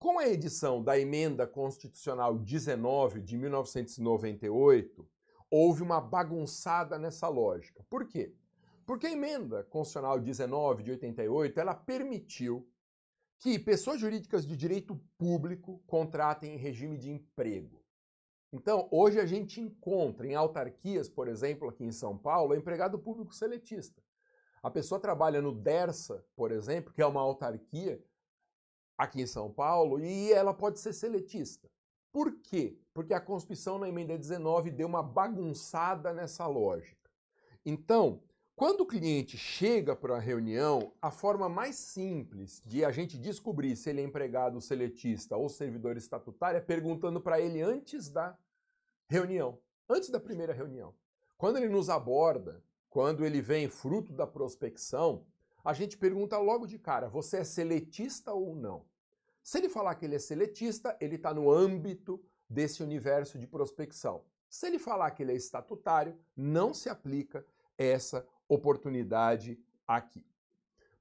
Com 0.00 0.18
a 0.18 0.26
edição 0.26 0.82
da 0.82 0.98
Emenda 0.98 1.46
Constitucional 1.46 2.36
19 2.36 3.20
de 3.20 3.38
1998, 3.38 5.08
houve 5.48 5.80
uma 5.80 6.00
bagunçada 6.00 6.98
nessa 6.98 7.28
lógica. 7.28 7.86
Por 7.88 8.04
quê? 8.04 8.34
Porque 8.84 9.06
a 9.06 9.12
Emenda 9.12 9.62
Constitucional 9.62 10.18
19 10.18 10.82
de 10.82 10.90
88, 10.90 11.60
ela 11.60 11.74
permitiu 11.74 12.66
que 13.42 13.58
pessoas 13.58 14.00
jurídicas 14.00 14.46
de 14.46 14.56
direito 14.56 14.94
público 15.18 15.82
contratem 15.84 16.54
em 16.54 16.56
regime 16.56 16.96
de 16.96 17.10
emprego. 17.10 17.82
Então, 18.52 18.86
hoje 18.88 19.18
a 19.18 19.26
gente 19.26 19.60
encontra 19.60 20.24
em 20.24 20.36
autarquias, 20.36 21.08
por 21.08 21.26
exemplo, 21.26 21.68
aqui 21.68 21.82
em 21.82 21.90
São 21.90 22.16
Paulo, 22.16 22.54
empregado 22.54 23.00
público 23.00 23.34
seletista. 23.34 24.00
A 24.62 24.70
pessoa 24.70 25.00
trabalha 25.00 25.42
no 25.42 25.52
DERSA, 25.52 26.24
por 26.36 26.52
exemplo, 26.52 26.92
que 26.92 27.02
é 27.02 27.06
uma 27.06 27.20
autarquia 27.20 28.00
aqui 28.96 29.22
em 29.22 29.26
São 29.26 29.52
Paulo, 29.52 29.98
e 29.98 30.32
ela 30.32 30.54
pode 30.54 30.78
ser 30.78 30.92
seletista. 30.92 31.68
Por 32.12 32.40
quê? 32.42 32.78
Porque 32.94 33.12
a 33.12 33.20
Constituição 33.20 33.76
na 33.76 33.88
emenda 33.88 34.16
19 34.16 34.70
deu 34.70 34.86
uma 34.86 35.02
bagunçada 35.02 36.12
nessa 36.12 36.46
lógica. 36.46 37.10
Então, 37.66 38.22
quando 38.62 38.82
o 38.82 38.86
cliente 38.86 39.36
chega 39.36 39.96
para 39.96 40.14
a 40.14 40.20
reunião, 40.20 40.92
a 41.02 41.10
forma 41.10 41.48
mais 41.48 41.74
simples 41.74 42.62
de 42.64 42.84
a 42.84 42.92
gente 42.92 43.18
descobrir 43.18 43.74
se 43.74 43.90
ele 43.90 44.00
é 44.00 44.04
empregado 44.04 44.60
seletista 44.60 45.36
ou 45.36 45.48
servidor 45.48 45.96
estatutário 45.96 46.58
é 46.58 46.60
perguntando 46.60 47.20
para 47.20 47.40
ele 47.40 47.60
antes 47.60 48.08
da 48.08 48.38
reunião, 49.08 49.58
antes 49.88 50.10
da 50.10 50.20
primeira 50.20 50.52
reunião. 50.52 50.94
Quando 51.36 51.56
ele 51.56 51.68
nos 51.68 51.90
aborda, 51.90 52.62
quando 52.88 53.26
ele 53.26 53.42
vem 53.42 53.68
fruto 53.68 54.12
da 54.12 54.28
prospecção, 54.28 55.26
a 55.64 55.72
gente 55.72 55.98
pergunta 55.98 56.38
logo 56.38 56.64
de 56.64 56.78
cara: 56.78 57.08
você 57.08 57.38
é 57.38 57.44
seletista 57.44 58.32
ou 58.32 58.54
não? 58.54 58.84
Se 59.42 59.58
ele 59.58 59.68
falar 59.68 59.96
que 59.96 60.04
ele 60.04 60.14
é 60.14 60.20
seletista, 60.20 60.96
ele 61.00 61.16
está 61.16 61.34
no 61.34 61.50
âmbito 61.50 62.24
desse 62.48 62.80
universo 62.80 63.40
de 63.40 63.46
prospecção. 63.48 64.22
Se 64.48 64.68
ele 64.68 64.78
falar 64.78 65.10
que 65.10 65.24
ele 65.24 65.32
é 65.32 65.36
estatutário, 65.36 66.16
não 66.36 66.72
se 66.72 66.88
aplica 66.88 67.44
essa 67.76 68.24
oportunidade 68.48 69.58
aqui. 69.86 70.24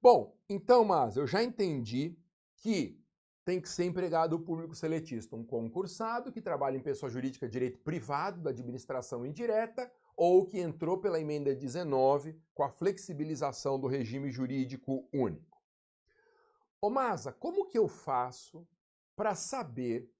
Bom, 0.01 0.36
então, 0.50 0.83
mas 0.83 1.15
eu 1.17 1.27
já 1.27 1.43
entendi 1.43 2.17
que 2.57 3.00
tem 3.43 3.60
que 3.60 3.69
ser 3.69 3.86
empregado 3.86 4.39
público 4.39 4.75
seletista, 4.75 5.36
um 5.36 5.43
concursado 5.43 6.31
que 6.31 6.41
trabalha 6.41 6.77
em 6.77 6.81
pessoa 6.81 7.10
jurídica 7.10 7.50
direito 7.50 7.79
privado 7.79 8.41
da 8.41 8.51
administração 8.51 9.25
indireta 9.25 9.91
ou 10.15 10.45
que 10.45 10.60
entrou 10.60 11.00
pela 11.00 11.19
emenda 11.19 11.55
19 11.55 12.39
com 12.53 12.63
a 12.63 12.69
flexibilização 12.69 13.79
do 13.79 13.88
regime 13.88 14.29
jurídico 14.29 15.07
único. 15.12 15.60
Ô 16.79 16.89
Masa, 16.89 17.31
como 17.31 17.67
que 17.67 17.77
eu 17.77 17.88
faço 17.88 18.67
para 19.15 19.36
saber 19.36 20.12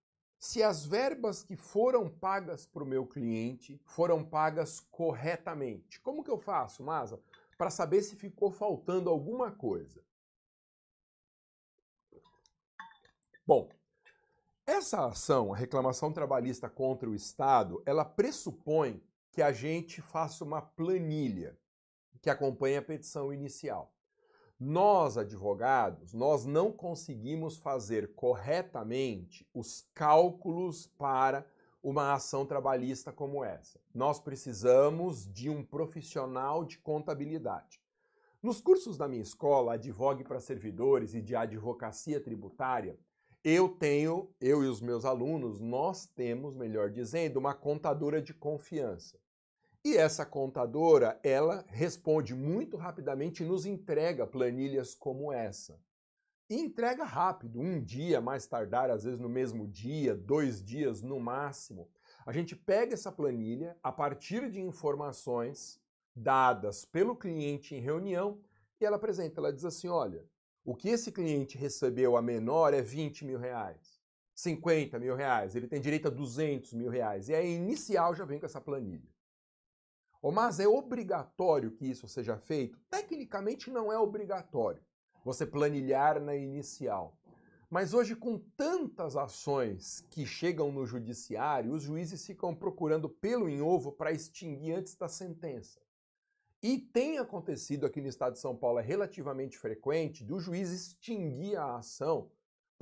se 0.42 0.64
as 0.64 0.84
verbas 0.84 1.44
que 1.44 1.56
foram 1.56 2.10
pagas 2.10 2.66
para 2.66 2.84
o 2.84 2.86
meu 2.86 3.06
cliente 3.06 3.80
foram 3.86 4.26
pagas 4.26 4.80
corretamente. 4.80 6.02
Como 6.02 6.24
que 6.24 6.32
eu 6.32 6.40
faço, 6.40 6.84
Masa, 6.84 7.22
para 7.60 7.70
saber 7.70 8.02
se 8.02 8.16
ficou 8.16 8.52
faltando 8.52 9.12
alguma 9.12 9.52
coisa? 9.52 10.04
Bom, 13.46 13.70
essa 14.66 15.06
ação, 15.06 15.54
a 15.54 15.56
reclamação 15.56 16.12
trabalhista 16.12 16.68
contra 16.68 17.08
o 17.08 17.14
Estado, 17.14 17.84
ela 17.86 18.04
pressupõe 18.04 19.00
que 19.30 19.44
a 19.44 19.52
gente 19.52 20.02
faça 20.02 20.44
uma 20.44 20.60
planilha 20.60 21.56
que 22.20 22.32
acompanhe 22.32 22.78
a 22.78 22.82
petição 22.82 23.32
inicial. 23.32 23.94
Nós, 24.64 25.18
advogados, 25.18 26.14
nós 26.14 26.46
não 26.46 26.72
conseguimos 26.72 27.58
fazer 27.58 28.14
corretamente 28.14 29.44
os 29.56 29.90
cálculos 29.92 30.86
para 30.86 31.44
uma 31.82 32.14
ação 32.14 32.46
trabalhista 32.46 33.12
como 33.12 33.44
essa. 33.44 33.80
Nós 33.92 34.20
precisamos 34.20 35.26
de 35.34 35.50
um 35.50 35.64
profissional 35.66 36.64
de 36.64 36.78
contabilidade. 36.78 37.82
Nos 38.40 38.62
cursos 38.62 39.00
da 39.00 39.08
minha 39.08 39.24
escola, 39.24 39.74
Advogue 39.74 40.24
para 40.24 40.40
Servidores 40.40 41.16
e 41.16 41.24
de 41.24 41.36
Advocacia 41.36 42.22
Tributária, 42.22 43.00
eu 43.44 43.68
tenho, 43.68 44.30
eu 44.40 44.64
e 44.64 44.68
os 44.68 44.80
meus 44.80 45.06
alunos, 45.06 45.60
nós 45.60 46.06
temos, 46.06 46.54
melhor 46.54 46.92
dizendo, 46.92 47.38
uma 47.38 47.56
contadora 47.56 48.22
de 48.22 48.32
confiança. 48.32 49.18
E 49.84 49.98
essa 49.98 50.24
contadora, 50.24 51.20
ela 51.24 51.66
responde 51.68 52.36
muito 52.36 52.78
rapidamente 52.78 53.42
e 53.42 53.46
nos 53.46 53.66
entrega 53.66 54.28
planilhas 54.28 54.94
como 54.94 55.34
essa. 55.34 55.82
E 56.48 56.56
entrega 56.56 57.04
rápido, 57.04 57.60
um 57.60 57.82
dia 57.82 58.22
mais 58.22 58.46
tardar, 58.46 58.92
às 58.92 59.06
vezes 59.06 59.20
no 59.20 59.28
mesmo 59.28 59.68
dia, 59.68 60.14
dois 60.14 60.64
dias 60.64 61.02
no 61.02 61.20
máximo. 61.20 61.90
A 62.28 62.32
gente 62.32 62.56
pega 62.56 62.94
essa 62.94 63.12
planilha 63.12 63.76
a 63.82 63.92
partir 63.92 64.52
de 64.52 64.62
informações 64.62 65.82
dadas 66.16 66.86
pelo 66.86 67.16
cliente 67.16 67.74
em 67.74 67.80
reunião 67.80 68.40
e 68.80 68.86
ela 68.86 68.98
apresenta, 68.98 69.40
ela 69.40 69.52
diz 69.52 69.66
assim, 69.66 69.88
olha, 69.88 70.24
o 70.64 70.76
que 70.76 70.90
esse 70.90 71.12
cliente 71.12 71.58
recebeu 71.58 72.16
a 72.16 72.22
menor 72.22 72.72
é 72.74 72.84
20 72.84 73.26
mil 73.26 73.40
reais, 73.40 74.00
50 74.36 75.00
mil 75.00 75.16
reais, 75.16 75.56
ele 75.56 75.68
tem 75.68 75.82
direito 75.82 76.08
a 76.08 76.12
200 76.12 76.74
mil 76.74 76.90
reais. 76.90 77.30
E 77.30 77.34
a 77.34 77.42
inicial 77.42 78.14
já 78.14 78.26
vem 78.26 78.40
com 78.40 78.46
essa 78.46 78.62
planilha. 78.62 79.11
Oh, 80.22 80.32
mas 80.32 80.60
é 80.60 80.68
obrigatório 80.68 81.72
que 81.72 81.86
isso 81.86 82.08
seja 82.08 82.38
feito? 82.38 82.80
Tecnicamente 82.90 83.72
não 83.72 83.92
é 83.92 83.98
obrigatório 83.98 84.82
você 85.24 85.46
planilhar 85.46 86.20
na 86.22 86.36
inicial. 86.36 87.18
Mas 87.70 87.94
hoje, 87.94 88.16
com 88.16 88.38
tantas 88.58 89.16
ações 89.16 90.02
que 90.10 90.26
chegam 90.26 90.72
no 90.72 90.86
judiciário, 90.86 91.72
os 91.72 91.84
juízes 91.84 92.26
ficam 92.26 92.54
procurando 92.54 93.08
pelo 93.08 93.48
em 93.48 93.62
ovo 93.62 93.92
para 93.92 94.12
extinguir 94.12 94.74
antes 94.74 94.96
da 94.96 95.08
sentença. 95.08 95.80
E 96.62 96.78
tem 96.78 97.18
acontecido 97.18 97.86
aqui 97.86 98.02
no 98.02 98.08
estado 98.08 98.34
de 98.34 98.40
São 98.40 98.56
Paulo, 98.56 98.80
é 98.80 98.84
relativamente 98.84 99.58
frequente, 99.58 100.24
do 100.24 100.40
juiz 100.40 100.70
extinguir 100.72 101.56
a 101.56 101.78
ação 101.78 102.30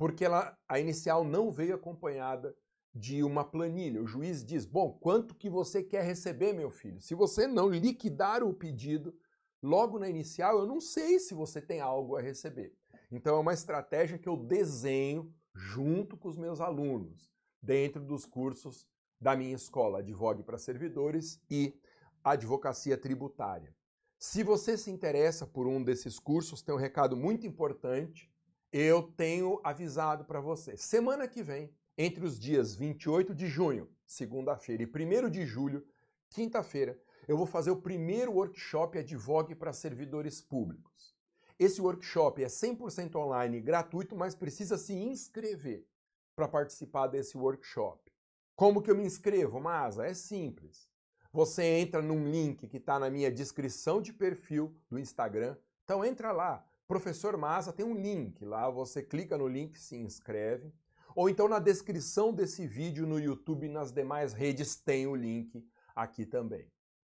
porque 0.00 0.24
ela, 0.24 0.56
a 0.66 0.80
inicial 0.80 1.22
não 1.22 1.52
veio 1.52 1.74
acompanhada 1.74 2.56
de 2.94 3.22
uma 3.22 3.44
planilha. 3.44 4.02
O 4.02 4.06
juiz 4.06 4.44
diz: 4.44 4.64
Bom, 4.66 4.92
quanto 5.00 5.34
que 5.34 5.48
você 5.48 5.82
quer 5.82 6.04
receber, 6.04 6.52
meu 6.52 6.70
filho? 6.70 7.00
Se 7.00 7.14
você 7.14 7.46
não 7.46 7.68
liquidar 7.68 8.42
o 8.42 8.54
pedido 8.54 9.14
logo 9.62 9.98
na 9.98 10.08
inicial, 10.08 10.58
eu 10.58 10.66
não 10.66 10.80
sei 10.80 11.18
se 11.18 11.34
você 11.34 11.60
tem 11.60 11.80
algo 11.80 12.16
a 12.16 12.20
receber. 12.20 12.74
Então 13.10 13.36
é 13.36 13.40
uma 13.40 13.52
estratégia 13.52 14.18
que 14.18 14.28
eu 14.28 14.36
desenho 14.36 15.32
junto 15.54 16.16
com 16.16 16.28
os 16.28 16.36
meus 16.36 16.60
alunos 16.60 17.30
dentro 17.62 18.02
dos 18.02 18.24
cursos 18.24 18.86
da 19.20 19.36
minha 19.36 19.54
escola, 19.54 19.98
Advogue 19.98 20.42
para 20.42 20.56
Servidores 20.56 21.40
e 21.50 21.78
Advocacia 22.24 22.96
Tributária. 22.96 23.74
Se 24.18 24.42
você 24.42 24.76
se 24.76 24.90
interessa 24.90 25.46
por 25.46 25.66
um 25.66 25.82
desses 25.82 26.18
cursos, 26.18 26.62
tem 26.62 26.74
um 26.74 26.78
recado 26.78 27.16
muito 27.16 27.46
importante. 27.46 28.30
Eu 28.72 29.02
tenho 29.02 29.60
avisado 29.64 30.24
para 30.24 30.40
você. 30.40 30.76
Semana 30.76 31.26
que 31.26 31.42
vem 31.42 31.74
entre 32.02 32.24
os 32.24 32.38
dias 32.38 32.74
28 32.74 33.34
de 33.34 33.46
junho, 33.46 33.86
segunda-feira, 34.06 34.82
e 34.82 34.86
1 34.86 35.28
de 35.28 35.44
julho, 35.44 35.86
quinta-feira, 36.30 36.98
eu 37.28 37.36
vou 37.36 37.44
fazer 37.44 37.70
o 37.70 37.76
primeiro 37.76 38.32
workshop 38.32 38.98
Advogue 38.98 39.54
para 39.54 39.70
servidores 39.74 40.40
públicos. 40.40 41.14
Esse 41.58 41.78
workshop 41.78 42.42
é 42.42 42.46
100% 42.46 43.16
online, 43.16 43.60
gratuito, 43.60 44.16
mas 44.16 44.34
precisa 44.34 44.78
se 44.78 44.94
inscrever 44.94 45.86
para 46.34 46.48
participar 46.48 47.06
desse 47.06 47.36
workshop. 47.36 48.10
Como 48.56 48.80
que 48.80 48.90
eu 48.90 48.96
me 48.96 49.04
inscrevo, 49.04 49.60
Masa? 49.60 50.06
É 50.06 50.14
simples. 50.14 50.88
Você 51.30 51.62
entra 51.62 52.00
num 52.00 52.30
link 52.30 52.66
que 52.66 52.78
está 52.78 52.98
na 52.98 53.10
minha 53.10 53.30
descrição 53.30 54.00
de 54.00 54.14
perfil 54.14 54.74
do 54.88 54.98
Instagram. 54.98 55.54
Então 55.84 56.02
entra 56.02 56.32
lá. 56.32 56.66
Professor 56.88 57.36
Masa 57.36 57.74
tem 57.74 57.84
um 57.84 57.94
link 57.94 58.42
lá, 58.42 58.70
você 58.70 59.02
clica 59.02 59.36
no 59.36 59.46
link, 59.46 59.78
se 59.78 59.98
inscreve 59.98 60.72
ou 61.14 61.28
então 61.28 61.48
na 61.48 61.58
descrição 61.58 62.32
desse 62.32 62.66
vídeo 62.66 63.06
no 63.06 63.18
YouTube 63.18 63.66
e 63.66 63.68
nas 63.68 63.92
demais 63.92 64.32
redes 64.32 64.76
tem 64.76 65.06
o 65.06 65.14
link 65.14 65.64
aqui 65.94 66.24
também. 66.24 66.70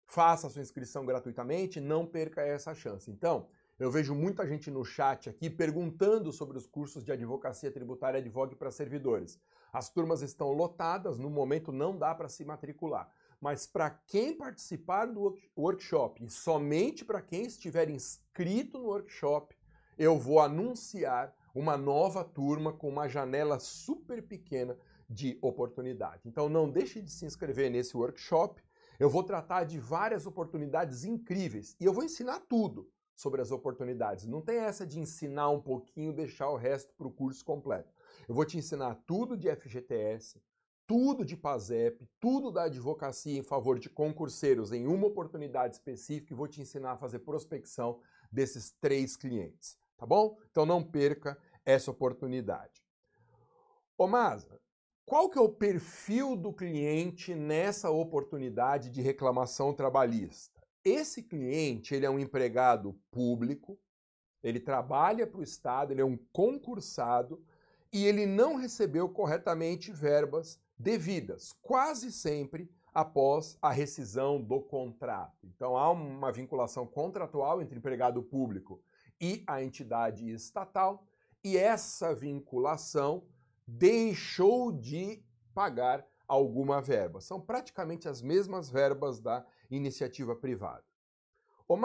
Faça 0.07 0.47
a 0.47 0.51
sua 0.51 0.63
inscrição 0.63 1.07
gratuitamente, 1.07 1.81
não 1.81 2.05
perca 2.07 2.43
essa 2.43 2.75
chance. 2.75 3.11
Então, 3.11 3.49
eu 3.79 3.91
vejo 3.91 4.15
muita 4.15 4.47
gente 4.47 4.71
no 4.71 4.85
chat 4.85 5.31
aqui 5.31 5.49
perguntando 5.49 6.33
sobre 6.33 6.59
os 6.59 6.67
cursos 6.67 7.03
de 7.03 7.13
advocacia 7.13 7.71
tributária 7.71 8.19
advogue 8.19 8.55
para 8.55 8.71
servidores. 8.71 9.41
As 9.73 9.89
turmas 9.89 10.21
estão 10.21 10.53
lotadas, 10.53 11.17
no 11.17 11.31
momento 11.31 11.73
não 11.73 11.97
dá 11.97 12.15
para 12.15 12.29
se 12.29 12.45
matricular. 12.45 13.11
Mas 13.41 13.67
para 13.67 13.89
quem 13.89 14.37
participar 14.37 15.07
do 15.07 15.39
workshop, 15.57 16.23
e 16.23 16.29
somente 16.29 17.05
para 17.05 17.23
quem 17.23 17.47
estiver 17.47 17.89
inscrito 17.89 18.79
no 18.79 18.89
workshop, 18.89 19.57
eu 19.97 20.19
vou 20.19 20.41
anunciar 20.41 21.35
uma 21.55 21.77
nova 21.77 22.25
turma 22.25 22.73
com 22.73 22.89
uma 22.89 23.09
janela 23.09 23.59
super 23.59 24.23
pequena 24.23 24.77
de 25.09 25.39
oportunidade. 25.43 26.23
Então 26.25 26.49
não 26.49 26.71
deixe 26.71 27.03
de 27.03 27.11
se 27.11 27.25
inscrever 27.25 27.71
nesse 27.71 27.97
workshop. 27.97 28.63
Eu 28.99 29.11
vou 29.11 29.23
tratar 29.23 29.65
de 29.65 29.79
várias 29.79 30.27
oportunidades 30.27 31.05
incríveis 31.05 31.77
e 31.81 31.85
eu 31.85 31.93
vou 31.93 32.05
ensinar 32.05 32.41
tudo 32.49 32.89
sobre 33.17 33.43
as 33.43 33.51
oportunidades. 33.51 34.27
Não 34.27 34.41
tem 34.41 34.59
essa 34.59 34.87
de 34.87 35.01
ensinar 35.01 35.51
um 35.51 35.61
pouquinho, 35.61 36.13
deixar 36.13 36.49
o 36.49 36.57
resto 36.57 36.95
para 36.95 37.09
o 37.09 37.13
curso 37.13 37.45
completo. 37.45 37.93
Eu 38.29 38.35
vou 38.35 38.45
te 38.45 38.57
ensinar 38.57 38.95
tudo 39.07 39.37
de 39.37 39.55
FGTS, 39.55 40.41
tudo 40.87 41.25
de 41.25 41.37
PASEP, 41.37 42.09
tudo 42.19 42.51
da 42.51 42.65
advocacia 42.65 43.39
em 43.39 43.43
favor 43.43 43.79
de 43.79 43.89
concurseiros 43.89 44.73
em 44.73 44.87
uma 44.87 45.07
oportunidade 45.07 45.75
específica 45.75 46.33
e 46.33 46.37
vou 46.37 46.49
te 46.49 46.61
ensinar 46.61 46.93
a 46.93 46.97
fazer 46.97 47.21
prospecção 47.21 48.01
desses 48.31 48.71
três 48.81 49.17
clientes 49.17 49.79
tá 50.01 50.07
bom? 50.07 50.39
Então 50.51 50.65
não 50.65 50.83
perca 50.83 51.39
essa 51.63 51.91
oportunidade. 51.91 52.83
Ô 53.99 54.07
Masa, 54.07 54.59
qual 55.05 55.29
que 55.29 55.39
é 55.39 55.43
o 55.43 55.49
perfil 55.49 56.35
do 56.37 56.55
cliente 56.55 57.35
nessa 57.35 57.91
oportunidade 57.91 58.89
de 58.89 59.03
reclamação 59.03 59.75
trabalhista? 59.75 60.59
Esse 60.83 61.23
cliente, 61.23 61.95
ele 61.95 62.07
é 62.07 62.11
um 62.11 62.19
empregado 62.19 62.99
público, 63.11 63.79
ele 64.43 64.59
trabalha 64.59 65.27
para 65.27 65.41
o 65.41 65.43
Estado, 65.43 65.93
ele 65.93 66.01
é 66.01 66.05
um 66.05 66.17
concursado 66.33 67.45
e 67.93 68.07
ele 68.07 68.25
não 68.25 68.57
recebeu 68.57 69.07
corretamente 69.07 69.93
verbas 69.93 70.59
devidas, 70.79 71.53
quase 71.61 72.11
sempre 72.11 72.71
após 72.95 73.59
a 73.61 73.71
rescisão 73.71 74.41
do 74.41 74.63
contrato. 74.63 75.37
Então 75.45 75.77
há 75.77 75.91
uma 75.91 76.33
vinculação 76.33 76.87
contratual 76.87 77.61
entre 77.61 77.77
empregado 77.77 78.23
público 78.23 78.83
e 79.21 79.45
a 79.47 79.63
entidade 79.63 80.31
estatal, 80.31 81.07
e 81.45 81.57
essa 81.57 82.15
vinculação 82.15 83.27
deixou 83.67 84.73
de 84.73 85.23
pagar 85.55 86.07
alguma 86.27 86.81
verba. 86.81 87.21
São 87.21 87.41
praticamente 87.41 88.09
as 88.09 88.23
mesmas 88.23 88.71
verbas 88.71 89.21
da 89.21 89.45
iniciativa 89.71 90.35
privada. 90.35 90.85
Ô 91.69 91.79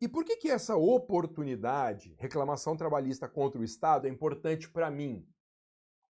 e 0.00 0.08
por 0.08 0.24
que, 0.24 0.36
que 0.36 0.50
essa 0.50 0.76
oportunidade, 0.76 2.16
reclamação 2.18 2.76
trabalhista 2.76 3.28
contra 3.28 3.60
o 3.60 3.64
Estado, 3.64 4.06
é 4.06 4.10
importante 4.10 4.68
para 4.68 4.90
mim? 4.90 5.24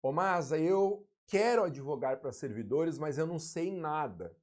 Ô 0.03 0.11
eu 0.59 1.07
quero 1.27 1.65
advogar 1.65 2.21
para 2.21 2.33
servidores, 2.33 2.99
mas 2.99 3.19
eu 3.19 3.27
não 3.27 3.39
sei 3.39 3.71
nada. 3.71 4.35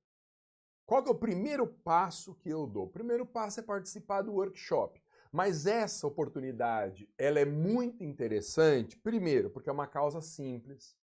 Qual 0.86 1.04
é 1.04 1.10
o 1.10 1.16
primeiro 1.16 1.66
passo 1.66 2.36
que 2.36 2.50
eu 2.50 2.68
dou? 2.68 2.86
O 2.86 2.92
primeiro 2.92 3.26
passo 3.26 3.60
é 3.60 3.64
participar 3.64 4.22
do 4.22 4.34
workshop. 4.34 5.02
Mas 5.36 5.66
essa 5.66 6.08
oportunidade, 6.08 7.10
ela 7.18 7.42
é 7.42 7.44
muito 7.44 8.02
interessante, 8.06 8.96
primeiro, 8.96 9.50
porque 9.50 9.70
é 9.70 9.74
uma 9.74 9.86
causa 9.86 10.22
simples. 10.22 10.96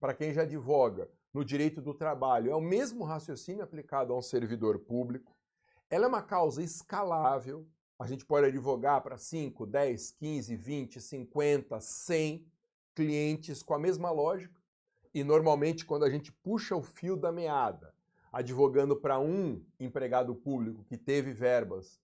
Para 0.00 0.12
quem 0.12 0.34
já 0.34 0.42
advoga 0.42 1.08
no 1.32 1.44
direito 1.44 1.80
do 1.80 1.94
trabalho, 1.94 2.50
é 2.50 2.56
o 2.56 2.60
mesmo 2.60 3.04
raciocínio 3.04 3.62
aplicado 3.62 4.12
a 4.12 4.18
um 4.18 4.22
servidor 4.22 4.80
público. 4.80 5.36
Ela 5.88 6.06
é 6.06 6.08
uma 6.08 6.20
causa 6.20 6.64
escalável. 6.64 7.64
A 7.96 8.08
gente 8.08 8.26
pode 8.26 8.48
advogar 8.48 9.02
para 9.02 9.16
5, 9.16 9.64
10, 9.64 10.10
15, 10.18 10.56
20, 10.56 11.00
50, 11.00 11.80
100 11.80 12.44
clientes 12.92 13.62
com 13.62 13.74
a 13.74 13.78
mesma 13.78 14.10
lógica. 14.10 14.60
E 15.14 15.22
normalmente, 15.22 15.86
quando 15.86 16.04
a 16.04 16.10
gente 16.10 16.32
puxa 16.32 16.74
o 16.74 16.82
fio 16.82 17.16
da 17.16 17.30
meada, 17.30 17.94
advogando 18.32 18.96
para 18.96 19.20
um 19.20 19.64
empregado 19.78 20.34
público 20.34 20.82
que 20.82 20.98
teve 20.98 21.32
verbas 21.32 22.00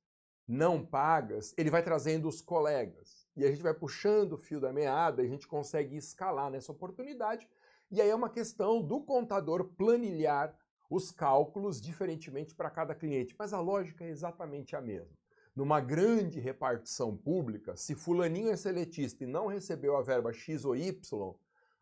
não 0.47 0.85
pagas, 0.85 1.53
ele 1.57 1.71
vai 1.71 1.83
trazendo 1.83 2.29
os 2.29 2.41
colegas. 2.41 3.27
E 3.37 3.45
a 3.45 3.51
gente 3.51 3.63
vai 3.63 3.75
puxando 3.75 4.35
o 4.35 4.39
fio 4.39 4.61
da 4.61 4.73
meada 4.73 5.23
e 5.23 5.27
a 5.27 5.29
gente 5.29 5.47
consegue 5.47 5.97
escalar 5.97 6.51
nessa 6.51 6.73
oportunidade. 6.73 7.49
E 7.91 8.01
aí 8.01 8.09
é 8.09 8.15
uma 8.15 8.31
questão 8.31 8.81
do 8.83 9.01
contador 9.01 9.65
planilhar 9.77 10.57
os 10.89 11.11
cálculos 11.11 11.81
diferentemente 11.81 12.55
para 12.55 12.71
cada 12.71 12.95
cliente. 12.95 13.35
Mas 13.39 13.53
a 13.53 13.61
lógica 13.61 14.05
é 14.05 14.09
exatamente 14.09 14.75
a 14.75 14.81
mesma. 14.81 15.17
Numa 15.55 15.81
grande 15.81 16.39
repartição 16.39 17.17
pública, 17.17 17.77
se 17.77 17.95
fulaninho 17.95 18.51
é 18.51 18.57
seletista 18.57 19.25
e 19.25 19.27
não 19.27 19.47
recebeu 19.47 19.97
a 19.97 20.03
verba 20.03 20.33
X 20.33 20.65
ou 20.65 20.77
Y, 20.77 21.35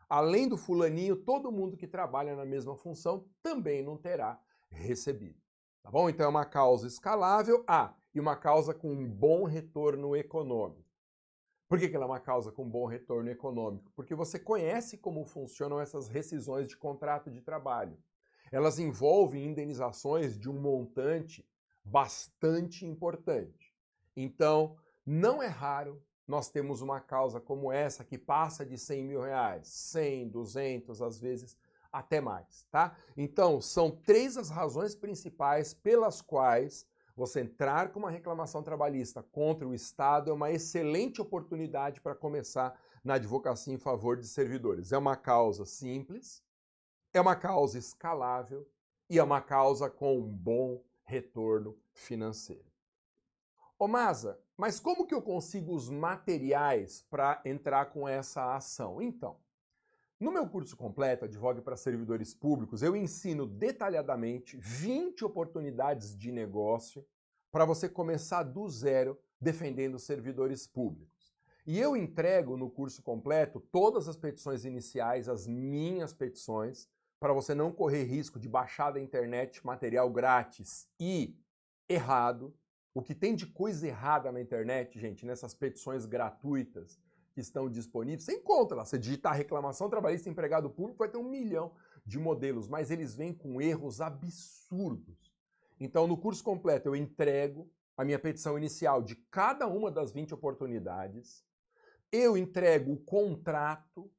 além 0.08 0.48
do 0.48 0.56
fulaninho, 0.56 1.16
todo 1.16 1.50
mundo 1.50 1.76
que 1.76 1.88
trabalha 1.88 2.36
na 2.36 2.44
mesma 2.44 2.76
função 2.76 3.26
também 3.42 3.82
não 3.82 3.96
terá 3.96 4.40
recebido. 4.70 5.40
Tá 5.82 5.90
bom? 5.90 6.08
Então 6.08 6.24
é 6.24 6.28
uma 6.28 6.44
causa 6.44 6.86
escalável 6.86 7.64
ah, 7.66 7.94
e 8.14 8.20
uma 8.20 8.36
causa 8.36 8.72
com 8.72 8.92
um 8.92 9.08
bom 9.08 9.44
retorno 9.44 10.14
econômico. 10.14 10.84
Por 11.68 11.78
que, 11.78 11.88
que 11.88 11.96
ela 11.96 12.04
é 12.04 12.08
uma 12.08 12.20
causa 12.20 12.52
com 12.52 12.68
bom 12.68 12.86
retorno 12.86 13.28
econômico? 13.30 13.90
Porque 13.96 14.14
você 14.14 14.38
conhece 14.38 14.98
como 14.98 15.24
funcionam 15.24 15.80
essas 15.80 16.08
rescisões 16.08 16.68
de 16.68 16.76
contrato 16.76 17.30
de 17.30 17.40
trabalho. 17.40 17.98
Elas 18.52 18.78
envolvem 18.78 19.46
indenizações 19.46 20.38
de 20.38 20.48
um 20.48 20.60
montante 20.60 21.44
bastante 21.84 22.86
importante. 22.86 23.74
Então, 24.16 24.76
não 25.04 25.42
é 25.42 25.48
raro 25.48 26.00
nós 26.26 26.48
temos 26.48 26.80
uma 26.80 27.00
causa 27.00 27.40
como 27.40 27.70
essa 27.70 28.04
que 28.04 28.16
passa 28.16 28.64
de 28.64 28.78
100 28.78 29.04
mil 29.04 29.20
reais, 29.20 29.68
100, 29.68 30.28
200, 30.28 31.02
às 31.02 31.20
vezes 31.20 31.56
até 31.92 32.20
mais, 32.20 32.66
tá? 32.70 32.96
Então, 33.16 33.60
são 33.60 33.90
três 33.90 34.36
as 34.36 34.50
razões 34.50 34.96
principais 34.96 35.74
pelas 35.74 36.20
quais 36.20 36.86
você 37.16 37.40
entrar 37.40 37.92
com 37.92 38.00
uma 38.00 38.10
reclamação 38.10 38.62
trabalhista 38.62 39.22
contra 39.22 39.66
o 39.66 39.74
Estado 39.74 40.30
é 40.30 40.34
uma 40.34 40.50
excelente 40.50 41.20
oportunidade 41.20 42.00
para 42.00 42.14
começar 42.14 42.78
na 43.04 43.14
advocacia 43.14 43.72
em 43.72 43.78
favor 43.78 44.16
de 44.16 44.26
servidores. 44.26 44.92
É 44.92 44.98
uma 44.98 45.16
causa 45.16 45.64
simples, 45.64 46.42
é 47.12 47.20
uma 47.20 47.36
causa 47.36 47.78
escalável 47.78 48.68
e 49.08 49.18
é 49.18 49.22
uma 49.22 49.40
causa 49.40 49.88
com 49.88 50.18
um 50.18 50.28
bom 50.28 50.82
retorno 51.04 51.78
financeiro. 51.92 52.64
Ô 53.78 53.86
Masa, 53.86 54.40
mas 54.56 54.80
como 54.80 55.06
que 55.06 55.14
eu 55.14 55.22
consigo 55.22 55.74
os 55.74 55.90
materiais 55.90 57.02
para 57.10 57.40
entrar 57.44 57.86
com 57.86 58.08
essa 58.08 58.56
ação? 58.56 59.02
Então, 59.02 59.36
no 60.18 60.32
meu 60.32 60.48
curso 60.48 60.76
completo, 60.76 61.24
Advogue 61.24 61.60
para 61.60 61.76
Servidores 61.76 62.32
Públicos, 62.32 62.82
eu 62.82 62.96
ensino 62.96 63.46
detalhadamente 63.46 64.56
20 64.56 65.24
oportunidades 65.24 66.16
de 66.16 66.32
negócio 66.32 67.04
para 67.54 67.64
você 67.64 67.88
começar 67.88 68.42
do 68.42 68.68
zero 68.68 69.16
defendendo 69.40 69.96
servidores 69.96 70.66
públicos. 70.66 71.32
E 71.64 71.78
eu 71.78 71.96
entrego 71.96 72.56
no 72.56 72.68
curso 72.68 73.00
completo 73.00 73.60
todas 73.60 74.08
as 74.08 74.16
petições 74.16 74.64
iniciais, 74.64 75.28
as 75.28 75.46
minhas 75.46 76.12
petições, 76.12 76.88
para 77.20 77.32
você 77.32 77.54
não 77.54 77.70
correr 77.70 78.02
risco 78.02 78.40
de 78.40 78.48
baixar 78.48 78.90
da 78.90 79.00
internet 79.00 79.64
material 79.64 80.10
grátis 80.10 80.88
e 80.98 81.38
errado, 81.88 82.52
o 82.92 83.00
que 83.00 83.14
tem 83.14 83.36
de 83.36 83.46
coisa 83.46 83.86
errada 83.86 84.32
na 84.32 84.40
internet, 84.40 84.98
gente, 84.98 85.24
nessas 85.24 85.54
petições 85.54 86.06
gratuitas 86.06 86.98
que 87.32 87.40
estão 87.40 87.70
disponíveis, 87.70 88.24
você 88.24 88.32
encontra 88.32 88.78
lá. 88.78 88.84
Você 88.84 88.98
digitar 88.98 89.32
reclamação 89.36 89.88
trabalhista 89.88 90.28
empregado 90.28 90.68
público, 90.68 90.98
vai 90.98 91.08
ter 91.08 91.18
um 91.18 91.30
milhão 91.30 91.70
de 92.04 92.18
modelos, 92.18 92.66
mas 92.66 92.90
eles 92.90 93.14
vêm 93.14 93.32
com 93.32 93.62
erros 93.62 94.00
absurdos. 94.00 95.33
Então, 95.84 96.06
no 96.06 96.16
curso 96.16 96.42
completo, 96.42 96.88
eu 96.88 96.96
entrego 96.96 97.70
a 97.94 98.06
minha 98.06 98.18
petição 98.18 98.56
inicial 98.56 99.02
de 99.02 99.14
cada 99.30 99.66
uma 99.66 99.90
das 99.90 100.12
20 100.12 100.32
oportunidades, 100.32 101.44
eu 102.10 102.38
entrego 102.38 102.92
o 102.92 102.96
contrato 102.96 104.10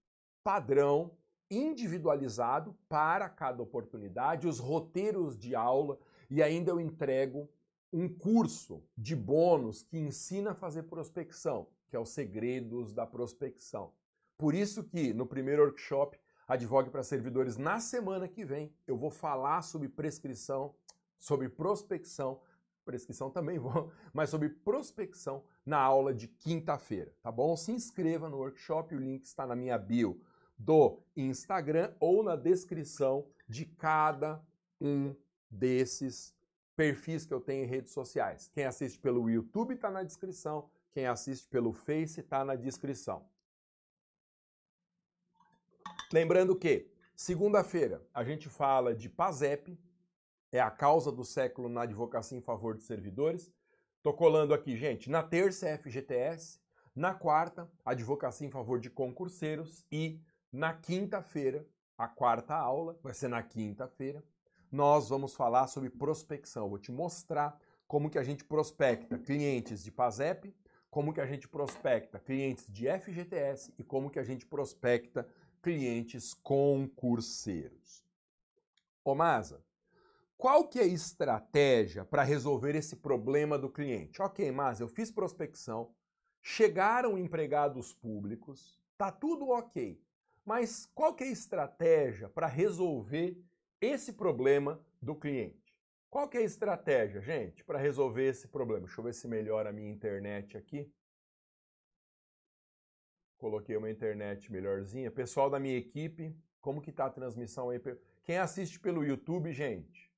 padrão 0.43 1.17
individualizado 1.49 2.77
para 2.87 3.27
cada 3.27 3.63
oportunidade, 3.63 4.47
os 4.47 4.59
roteiros 4.59 5.35
de 5.35 5.55
aula 5.55 5.97
e 6.29 6.43
ainda 6.43 6.69
eu 6.69 6.79
entrego 6.79 7.49
um 7.91 8.07
curso 8.07 8.83
de 8.95 9.15
bônus 9.15 9.81
que 9.81 9.97
ensina 9.97 10.51
a 10.51 10.55
fazer 10.55 10.83
prospecção, 10.83 11.67
que 11.89 11.95
é 11.95 11.99
os 11.99 12.09
segredos 12.09 12.93
da 12.93 13.07
prospecção. 13.07 13.91
Por 14.37 14.53
isso 14.53 14.83
que 14.83 15.15
no 15.15 15.25
primeiro 15.25 15.63
workshop 15.63 16.15
Advogue 16.47 16.91
para 16.91 17.01
Servidores, 17.01 17.57
na 17.57 17.79
semana 17.79 18.27
que 18.27 18.45
vem, 18.45 18.71
eu 18.85 18.95
vou 18.95 19.09
falar 19.09 19.63
sobre 19.63 19.89
prescrição, 19.89 20.75
sobre 21.25 21.49
prospecção, 21.49 22.39
prescrição 22.85 23.31
também 23.31 23.57
vou, 23.57 23.91
mas 24.13 24.29
sobre 24.29 24.47
prospecção 24.47 25.43
na 25.65 25.79
aula 25.79 26.13
de 26.13 26.27
quinta-feira, 26.27 27.11
tá 27.23 27.31
bom? 27.31 27.57
Se 27.57 27.71
inscreva 27.71 28.29
no 28.29 28.37
workshop, 28.37 28.93
o 28.93 28.99
link 28.99 29.23
está 29.23 29.47
na 29.47 29.55
minha 29.55 29.75
bio 29.75 30.21
do 30.55 31.01
Instagram 31.17 31.91
ou 31.99 32.21
na 32.21 32.35
descrição 32.35 33.27
de 33.49 33.65
cada 33.65 34.39
um 34.79 35.15
desses 35.49 36.35
perfis 36.75 37.25
que 37.25 37.33
eu 37.33 37.41
tenho 37.41 37.63
em 37.63 37.67
redes 37.67 37.91
sociais. 37.91 38.47
Quem 38.53 38.65
assiste 38.65 38.99
pelo 38.99 39.27
YouTube 39.27 39.73
está 39.73 39.89
na 39.89 40.03
descrição, 40.03 40.69
quem 40.91 41.07
assiste 41.07 41.47
pelo 41.47 41.73
Face 41.73 42.19
está 42.19 42.45
na 42.45 42.55
descrição. 42.55 43.27
Lembrando 46.13 46.55
que 46.55 46.87
segunda-feira 47.15 48.05
a 48.13 48.23
gente 48.23 48.47
fala 48.47 48.93
de 48.93 49.09
PASEP, 49.09 49.75
é 50.55 50.61
a 50.61 50.71
causa 50.71 51.11
do 51.11 51.25
século 51.25 51.67
na 51.67 51.81
advocacia 51.81 52.37
em 52.37 52.41
favor 52.41 52.77
de 52.77 52.83
servidores. 52.83 53.51
Tô 54.01 54.13
colando 54.13 54.53
aqui, 54.53 54.77
gente, 54.77 55.09
na 55.09 55.21
terça 55.21 55.77
FGTS, 55.77 56.61
na 56.95 57.13
quarta 57.13 57.69
advocacia 57.83 58.47
em 58.47 58.51
favor 58.51 58.79
de 58.79 58.89
concurseiros 58.89 59.85
e 59.91 60.21
na 60.53 60.73
quinta-feira, 60.73 61.67
a 61.97 62.07
quarta 62.07 62.55
aula 62.55 62.97
vai 63.03 63.13
ser 63.13 63.27
na 63.27 63.43
quinta-feira, 63.43 64.23
nós 64.71 65.09
vamos 65.09 65.35
falar 65.35 65.67
sobre 65.67 65.89
prospecção. 65.89 66.69
Vou 66.69 66.79
te 66.79 66.91
mostrar 66.91 67.59
como 67.85 68.09
que 68.09 68.17
a 68.17 68.23
gente 68.23 68.45
prospecta 68.45 69.17
clientes 69.17 69.83
de 69.83 69.91
PASEP, 69.91 70.55
como 70.89 71.13
que 71.13 71.19
a 71.19 71.25
gente 71.25 71.49
prospecta 71.49 72.17
clientes 72.17 72.71
de 72.71 72.87
FGTS 72.87 73.73
e 73.77 73.83
como 73.83 74.09
que 74.09 74.19
a 74.19 74.23
gente 74.23 74.45
prospecta 74.45 75.27
clientes 75.61 76.33
concurseiros. 76.33 78.05
Ô 79.03 79.13
Masa, 79.13 79.64
qual 80.37 80.67
que 80.67 80.79
é 80.79 80.83
a 80.83 80.87
estratégia 80.87 82.05
para 82.05 82.23
resolver 82.23 82.75
esse 82.75 82.95
problema 82.95 83.57
do 83.57 83.69
cliente? 83.69 84.21
Ok, 84.21 84.51
Masa, 84.51 84.83
eu 84.83 84.87
fiz 84.87 85.11
prospecção, 85.11 85.93
chegaram 86.41 87.17
empregados 87.17 87.93
públicos, 87.93 88.79
tá 88.97 89.11
tudo 89.11 89.49
ok. 89.49 90.01
Mas 90.45 90.85
qual 90.93 91.15
que 91.15 91.23
é 91.23 91.27
a 91.27 91.31
estratégia 91.31 92.29
para 92.29 92.47
resolver 92.47 93.37
esse 93.81 94.13
problema 94.13 94.83
do 95.01 95.15
cliente. 95.15 95.75
Qual 96.09 96.29
que 96.29 96.37
é 96.37 96.41
a 96.41 96.43
estratégia, 96.43 97.21
gente, 97.21 97.63
para 97.63 97.77
resolver 97.77 98.27
esse 98.27 98.47
problema? 98.47 98.85
Deixa 98.85 98.99
eu 98.99 99.03
ver 99.03 99.13
se 99.13 99.27
melhora 99.27 99.69
a 99.69 99.73
minha 99.73 99.91
internet 99.91 100.57
aqui. 100.57 100.91
Coloquei 103.37 103.75
uma 103.75 103.91
internet 103.91 104.51
melhorzinha. 104.51 105.11
Pessoal 105.11 105.49
da 105.49 105.59
minha 105.59 105.77
equipe, 105.77 106.35
como 106.61 106.81
que 106.81 106.89
está 106.89 107.05
a 107.05 107.09
transmissão 107.09 107.69
aí? 107.69 107.81
Quem 108.23 108.37
assiste 108.37 108.79
pelo 108.79 109.03
YouTube, 109.03 109.51
gente, 109.51 110.09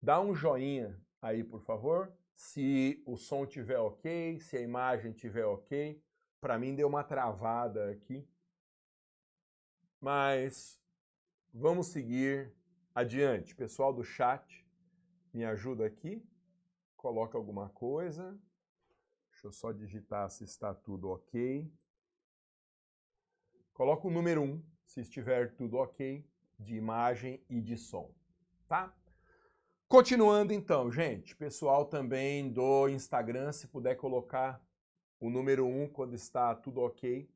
dá 0.00 0.20
um 0.20 0.34
joinha 0.34 1.00
aí, 1.20 1.42
por 1.42 1.60
favor. 1.60 2.12
Se 2.34 3.02
o 3.06 3.16
som 3.16 3.44
tiver 3.46 3.78
ok, 3.78 4.38
se 4.40 4.56
a 4.56 4.60
imagem 4.60 5.12
tiver 5.12 5.44
ok. 5.44 6.02
Para 6.40 6.58
mim 6.58 6.74
deu 6.74 6.86
uma 6.86 7.02
travada 7.02 7.90
aqui. 7.90 8.26
Mas 10.00 10.80
vamos 11.52 11.88
seguir 11.88 12.54
adiante. 12.94 13.54
Pessoal 13.56 13.92
do 13.92 14.04
chat, 14.04 14.64
me 15.32 15.44
ajuda 15.44 15.84
aqui. 15.84 16.24
Coloca 16.96 17.36
alguma 17.36 17.68
coisa. 17.70 18.38
Deixa 19.30 19.46
eu 19.46 19.52
só 19.52 19.72
digitar 19.72 20.30
se 20.30 20.44
está 20.44 20.74
tudo 20.74 21.10
ok. 21.10 21.70
Coloca 23.72 24.08
o 24.08 24.10
número 24.10 24.42
1, 24.42 24.62
se 24.84 25.00
estiver 25.02 25.54
tudo 25.54 25.76
ok, 25.76 26.28
de 26.58 26.74
imagem 26.74 27.40
e 27.48 27.60
de 27.60 27.76
som, 27.76 28.12
tá? 28.66 28.92
Continuando 29.88 30.52
então, 30.52 30.92
gente, 30.92 31.34
pessoal 31.34 31.86
também 31.86 32.52
do 32.52 32.90
Instagram, 32.90 33.50
se 33.52 33.66
puder 33.66 33.94
colocar 33.94 34.62
o 35.18 35.30
número 35.30 35.66
1 35.66 35.88
quando 35.88 36.14
está 36.14 36.54
tudo 36.54 36.82
ok. 36.82 37.26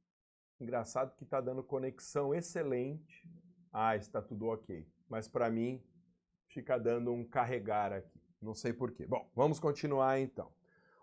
Engraçado 0.60 1.16
que 1.16 1.24
está 1.24 1.40
dando 1.40 1.64
conexão 1.64 2.34
excelente. 2.34 3.26
Ah, 3.72 3.96
está 3.96 4.20
tudo 4.20 4.48
ok. 4.48 4.86
Mas 5.08 5.26
para 5.26 5.48
mim 5.48 5.82
fica 6.46 6.76
dando 6.76 7.10
um 7.10 7.24
carregar 7.24 7.90
aqui. 7.90 8.20
Não 8.38 8.54
sei 8.54 8.74
porquê. 8.74 9.06
Bom, 9.06 9.30
vamos 9.34 9.58
continuar 9.58 10.20
então. 10.20 10.52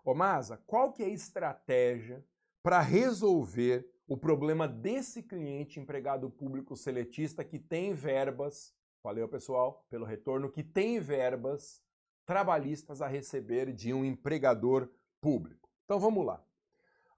Ô 0.04 0.14
Masa, 0.14 0.56
qual 0.68 0.92
que 0.92 1.02
é 1.02 1.06
a 1.06 1.08
estratégia 1.08 2.24
para 2.62 2.80
resolver 2.80 3.84
o 4.06 4.16
problema 4.16 4.68
desse 4.68 5.20
cliente 5.20 5.80
empregado 5.80 6.30
público 6.30 6.76
seletista 6.76 7.42
que 7.42 7.58
tem 7.58 7.92
verbas, 7.92 8.72
valeu 9.02 9.28
pessoal 9.28 9.84
pelo 9.88 10.04
retorno, 10.04 10.50
que 10.50 10.62
tem 10.62 11.00
verbas 11.00 11.82
trabalhistas 12.26 13.02
a 13.02 13.06
receber 13.06 13.72
de 13.72 13.92
um 13.92 14.04
empregador 14.04 14.88
público. 15.20 15.68
Então 15.84 15.98
vamos 15.98 16.24
lá. 16.24 16.44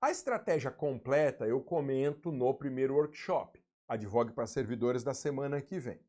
A 0.00 0.10
estratégia 0.10 0.70
completa 0.70 1.46
eu 1.46 1.60
comento 1.60 2.32
no 2.32 2.52
primeiro 2.54 2.94
workshop, 2.94 3.62
Advogue 3.86 4.32
para 4.32 4.46
Servidores 4.46 5.04
da 5.04 5.14
semana 5.14 5.60
que 5.60 5.78
vem. 5.78 6.00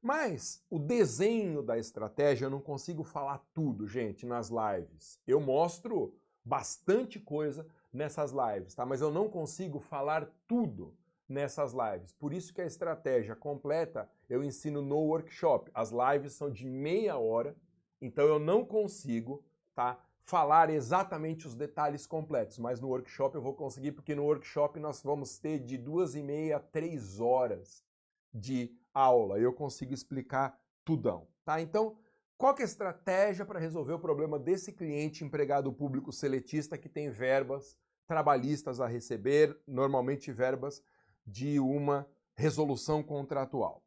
Mas 0.00 0.64
o 0.68 0.78
desenho 0.78 1.62
da 1.62 1.78
estratégia 1.78 2.46
eu 2.46 2.50
não 2.50 2.60
consigo 2.60 3.04
falar 3.04 3.38
tudo, 3.54 3.86
gente, 3.86 4.26
nas 4.26 4.50
lives. 4.50 5.20
Eu 5.26 5.40
mostro 5.40 6.14
bastante 6.44 7.20
coisa 7.20 7.66
nessas 7.92 8.32
lives, 8.32 8.74
tá? 8.74 8.84
Mas 8.84 9.00
eu 9.00 9.12
não 9.12 9.28
consigo 9.28 9.78
falar 9.78 10.28
tudo 10.46 10.96
nessas 11.32 11.72
lives. 11.72 12.12
Por 12.12 12.32
isso 12.32 12.52
que 12.52 12.60
a 12.60 12.66
estratégia 12.66 13.34
completa 13.34 14.08
eu 14.28 14.44
ensino 14.44 14.82
no 14.82 14.98
workshop. 14.98 15.70
As 15.74 15.90
lives 15.90 16.34
são 16.34 16.50
de 16.50 16.66
meia 16.66 17.16
hora, 17.16 17.56
então 18.00 18.26
eu 18.26 18.38
não 18.38 18.64
consigo, 18.64 19.44
tá? 19.74 19.98
Falar 20.20 20.70
exatamente 20.70 21.48
os 21.48 21.54
detalhes 21.54 22.06
completos, 22.06 22.58
mas 22.58 22.80
no 22.80 22.88
workshop 22.88 23.34
eu 23.34 23.42
vou 23.42 23.54
conseguir, 23.54 23.92
porque 23.92 24.14
no 24.14 24.24
workshop 24.24 24.78
nós 24.78 25.02
vamos 25.02 25.38
ter 25.38 25.58
de 25.58 25.76
duas 25.76 26.14
e 26.14 26.22
meia 26.22 26.58
a 26.58 26.60
três 26.60 27.18
horas 27.18 27.84
de 28.32 28.76
aula. 28.94 29.38
Eu 29.40 29.52
consigo 29.52 29.92
explicar 29.92 30.56
tudão, 30.84 31.26
tá? 31.44 31.60
Então, 31.60 31.96
qual 32.36 32.54
que 32.54 32.62
é 32.62 32.64
a 32.64 32.68
estratégia 32.68 33.44
para 33.44 33.58
resolver 33.58 33.94
o 33.94 33.98
problema 33.98 34.38
desse 34.38 34.72
cliente 34.72 35.24
empregado 35.24 35.72
público 35.72 36.12
seletista 36.12 36.78
que 36.78 36.88
tem 36.88 37.10
verbas 37.10 37.76
trabalhistas 38.06 38.80
a 38.80 38.86
receber, 38.86 39.56
normalmente 39.66 40.30
verbas 40.30 40.82
de 41.26 41.58
uma 41.58 42.06
resolução 42.34 43.02
contratual? 43.02 43.82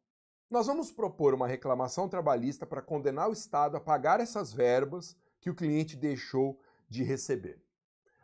Nós 0.48 0.66
vamos 0.66 0.92
propor 0.92 1.34
uma 1.34 1.48
reclamação 1.48 2.08
trabalhista 2.08 2.64
para 2.64 2.80
condenar 2.80 3.28
o 3.28 3.32
Estado 3.32 3.76
a 3.76 3.80
pagar 3.80 4.20
essas 4.20 4.52
verbas 4.52 5.16
que 5.40 5.50
o 5.50 5.54
cliente 5.54 5.96
deixou 5.96 6.60
de 6.88 7.02
receber. 7.02 7.60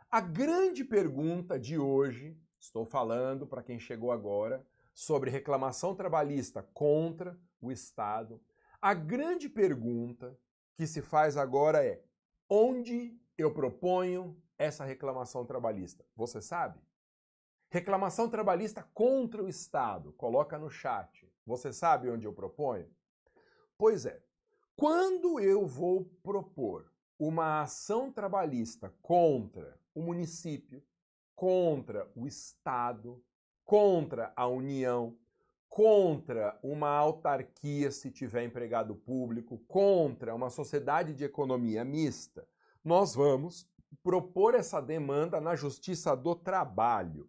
A 0.09 0.21
grande 0.21 0.85
pergunta 0.85 1.59
de 1.59 1.77
hoje, 1.77 2.37
estou 2.57 2.85
falando 2.85 3.45
para 3.45 3.63
quem 3.63 3.79
chegou 3.79 4.11
agora, 4.11 4.65
sobre 4.93 5.31
reclamação 5.31 5.95
trabalhista 5.95 6.63
contra 6.73 7.37
o 7.59 7.71
Estado. 7.71 8.39
A 8.81 8.93
grande 8.93 9.49
pergunta 9.49 10.37
que 10.75 10.85
se 10.85 11.01
faz 11.01 11.35
agora 11.35 11.83
é: 11.83 12.01
onde 12.49 13.19
eu 13.37 13.53
proponho 13.53 14.41
essa 14.57 14.85
reclamação 14.85 15.45
trabalhista? 15.45 16.05
Você 16.15 16.41
sabe? 16.41 16.79
Reclamação 17.73 18.29
trabalhista 18.29 18.87
contra 18.93 19.43
o 19.43 19.49
Estado, 19.49 20.13
coloca 20.13 20.59
no 20.59 20.69
chat. 20.69 21.27
Você 21.43 21.73
sabe 21.73 22.07
onde 22.07 22.23
eu 22.23 22.31
proponho? 22.31 22.87
Pois 23.75 24.05
é, 24.05 24.21
quando 24.75 25.39
eu 25.39 25.65
vou 25.65 26.05
propor 26.21 26.93
uma 27.17 27.63
ação 27.63 28.11
trabalhista 28.11 28.93
contra 29.01 29.75
o 29.91 30.03
município, 30.03 30.83
contra 31.35 32.07
o 32.15 32.27
Estado, 32.27 33.19
contra 33.65 34.31
a 34.35 34.47
União, 34.47 35.17
contra 35.67 36.55
uma 36.61 36.89
autarquia 36.89 37.89
se 37.89 38.11
tiver 38.11 38.43
empregado 38.43 38.93
público, 38.93 39.57
contra 39.67 40.35
uma 40.35 40.51
sociedade 40.51 41.15
de 41.15 41.23
economia 41.23 41.83
mista, 41.83 42.47
nós 42.83 43.15
vamos 43.15 43.67
propor 44.03 44.53
essa 44.53 44.79
demanda 44.79 45.41
na 45.41 45.55
Justiça 45.55 46.15
do 46.15 46.35
Trabalho. 46.35 47.27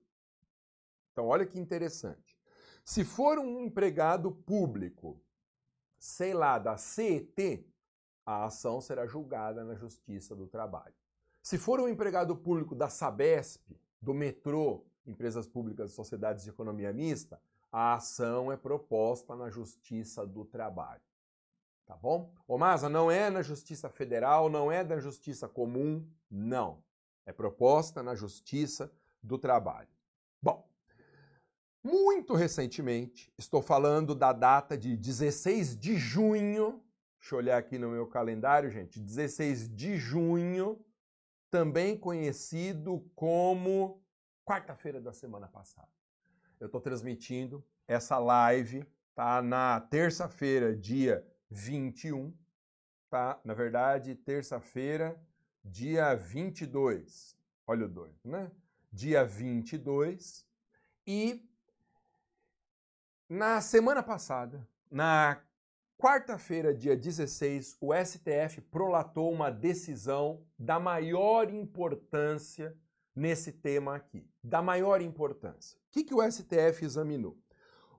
Então, 1.14 1.28
olha 1.28 1.46
que 1.46 1.60
interessante. 1.60 2.36
Se 2.84 3.04
for 3.04 3.38
um 3.38 3.60
empregado 3.60 4.32
público, 4.32 5.22
sei 5.96 6.34
lá, 6.34 6.58
da 6.58 6.76
CET, 6.76 7.64
a 8.26 8.46
ação 8.46 8.80
será 8.80 9.06
julgada 9.06 9.64
na 9.64 9.76
Justiça 9.76 10.34
do 10.34 10.48
Trabalho. 10.48 10.94
Se 11.40 11.56
for 11.56 11.80
um 11.80 11.88
empregado 11.88 12.34
público 12.34 12.74
da 12.74 12.88
Sabesp, 12.88 13.62
do 14.02 14.12
metrô, 14.12 14.84
empresas 15.06 15.46
públicas 15.46 15.92
e 15.92 15.94
sociedades 15.94 16.42
de 16.42 16.50
economia 16.50 16.92
mista, 16.92 17.40
a 17.70 17.94
ação 17.94 18.50
é 18.50 18.56
proposta 18.56 19.36
na 19.36 19.48
Justiça 19.48 20.26
do 20.26 20.44
Trabalho. 20.44 21.00
Tá 21.86 21.94
bom? 21.94 22.32
Ô 22.48 22.58
Masa, 22.58 22.88
não 22.88 23.08
é 23.08 23.30
na 23.30 23.40
Justiça 23.40 23.88
Federal, 23.88 24.50
não 24.50 24.72
é 24.72 24.82
na 24.82 24.98
Justiça 24.98 25.48
Comum, 25.48 26.04
não. 26.28 26.82
É 27.24 27.32
proposta 27.32 28.02
na 28.02 28.16
Justiça 28.16 28.90
do 29.22 29.38
Trabalho. 29.38 29.93
Muito 31.84 32.32
recentemente, 32.32 33.30
estou 33.36 33.60
falando 33.60 34.14
da 34.14 34.32
data 34.32 34.74
de 34.74 34.96
16 34.96 35.78
de 35.78 35.98
junho, 35.98 36.82
deixa 37.20 37.34
eu 37.34 37.38
olhar 37.38 37.58
aqui 37.58 37.78
no 37.78 37.90
meu 37.90 38.06
calendário, 38.06 38.70
gente, 38.70 38.98
16 38.98 39.68
de 39.68 39.98
junho, 39.98 40.82
também 41.50 41.94
conhecido 41.94 43.06
como 43.14 44.02
quarta-feira 44.46 44.98
da 44.98 45.12
semana 45.12 45.46
passada. 45.46 45.86
Eu 46.58 46.68
estou 46.68 46.80
transmitindo 46.80 47.62
essa 47.86 48.16
live, 48.16 48.82
tá? 49.14 49.42
Na 49.42 49.78
terça-feira, 49.78 50.74
dia 50.74 51.22
21, 51.50 52.34
tá? 53.10 53.38
Na 53.44 53.52
verdade, 53.52 54.14
terça-feira, 54.14 55.22
dia 55.62 56.14
22. 56.14 57.36
Olha 57.66 57.84
o 57.84 57.88
doido, 57.90 58.18
né? 58.24 58.50
Dia 58.90 59.22
22. 59.22 60.46
E 61.06 61.46
na 63.34 63.60
semana 63.60 64.00
passada, 64.00 64.64
na 64.88 65.42
quarta-feira, 65.98 66.72
dia 66.72 66.96
16, 66.96 67.76
o 67.80 67.92
STF 67.92 68.60
prolatou 68.70 69.32
uma 69.32 69.50
decisão 69.50 70.46
da 70.56 70.78
maior 70.78 71.52
importância 71.52 72.78
nesse 73.14 73.50
tema 73.50 73.96
aqui, 73.96 74.30
da 74.42 74.62
maior 74.62 75.02
importância. 75.02 75.76
O 75.88 75.90
que, 75.90 76.04
que 76.04 76.14
o 76.14 76.22
STF 76.22 76.84
examinou? 76.84 77.36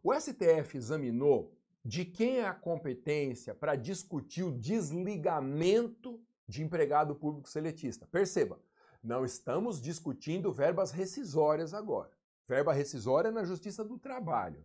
O 0.02 0.14
STF 0.14 0.78
examinou 0.78 1.54
de 1.84 2.06
quem 2.06 2.40
é 2.40 2.48
a 2.48 2.54
competência 2.54 3.54
para 3.54 3.76
discutir 3.76 4.44
o 4.44 4.58
desligamento 4.58 6.18
de 6.48 6.64
empregado 6.64 7.14
público 7.14 7.50
seletista. 7.50 8.08
Perceba, 8.08 8.58
não 9.04 9.26
estamos 9.26 9.82
discutindo 9.82 10.54
verbas 10.54 10.92
rescisórias 10.92 11.74
agora. 11.74 12.12
Verba 12.48 12.72
rescisória 12.72 13.28
é 13.28 13.32
na 13.32 13.44
Justiça 13.44 13.84
do 13.84 14.00
Trabalho. 14.00 14.64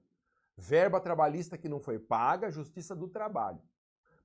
Verba 0.57 1.01
trabalhista 1.01 1.57
que 1.57 1.69
não 1.69 1.81
foi 1.81 1.99
paga, 1.99 2.51
Justiça 2.51 2.95
do 2.95 3.09
Trabalho 3.09 3.61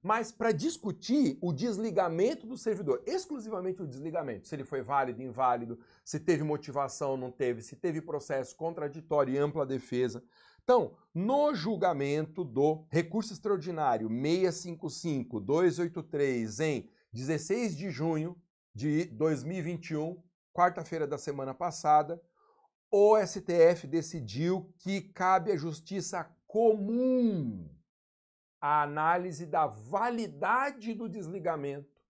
mas 0.06 0.32
para 0.32 0.52
discutir 0.52 1.40
o 1.42 1.52
desligamento 1.52 2.46
do 2.46 2.60
servidor, 2.60 3.02
exclusivamente 3.08 3.82
o 3.82 3.88
desligamento, 3.88 4.48
se 4.48 4.54
ele 4.54 4.64
foi 4.64 4.84
válido, 4.84 5.24
inválido, 5.24 5.80
se 6.04 6.20
teve 6.20 6.44
motivação, 6.44 7.18
não 7.18 7.32
teve, 7.32 7.64
se 7.64 7.76
teve 7.76 8.04
processo 8.04 8.56
contraditório 8.56 9.34
e 9.34 9.40
ampla 9.40 9.66
defesa. 9.66 10.24
Então, 10.64 10.96
no 11.12 11.56
julgamento 11.56 12.44
do 12.44 12.86
recurso 12.92 13.34
extraordinário 13.34 14.08
655-283 14.08 16.64
em 16.64 16.88
16 17.12 17.76
de 17.76 17.90
junho 17.90 18.40
de 18.76 19.06
2021, 19.06 20.22
quarta-feira 20.54 21.08
da 21.08 21.18
semana 21.18 21.56
passada, 21.56 22.22
o 22.98 23.18
STF 23.18 23.88
decidiu 23.88 24.74
que 24.78 25.02
cabe 25.02 25.52
à 25.52 25.58
justiça 25.58 26.24
comum 26.48 27.70
a 28.62 28.84
análise 28.84 29.46
da 29.46 29.68
validade 29.68 30.94
do 30.94 31.10
desligamento 31.10 32.02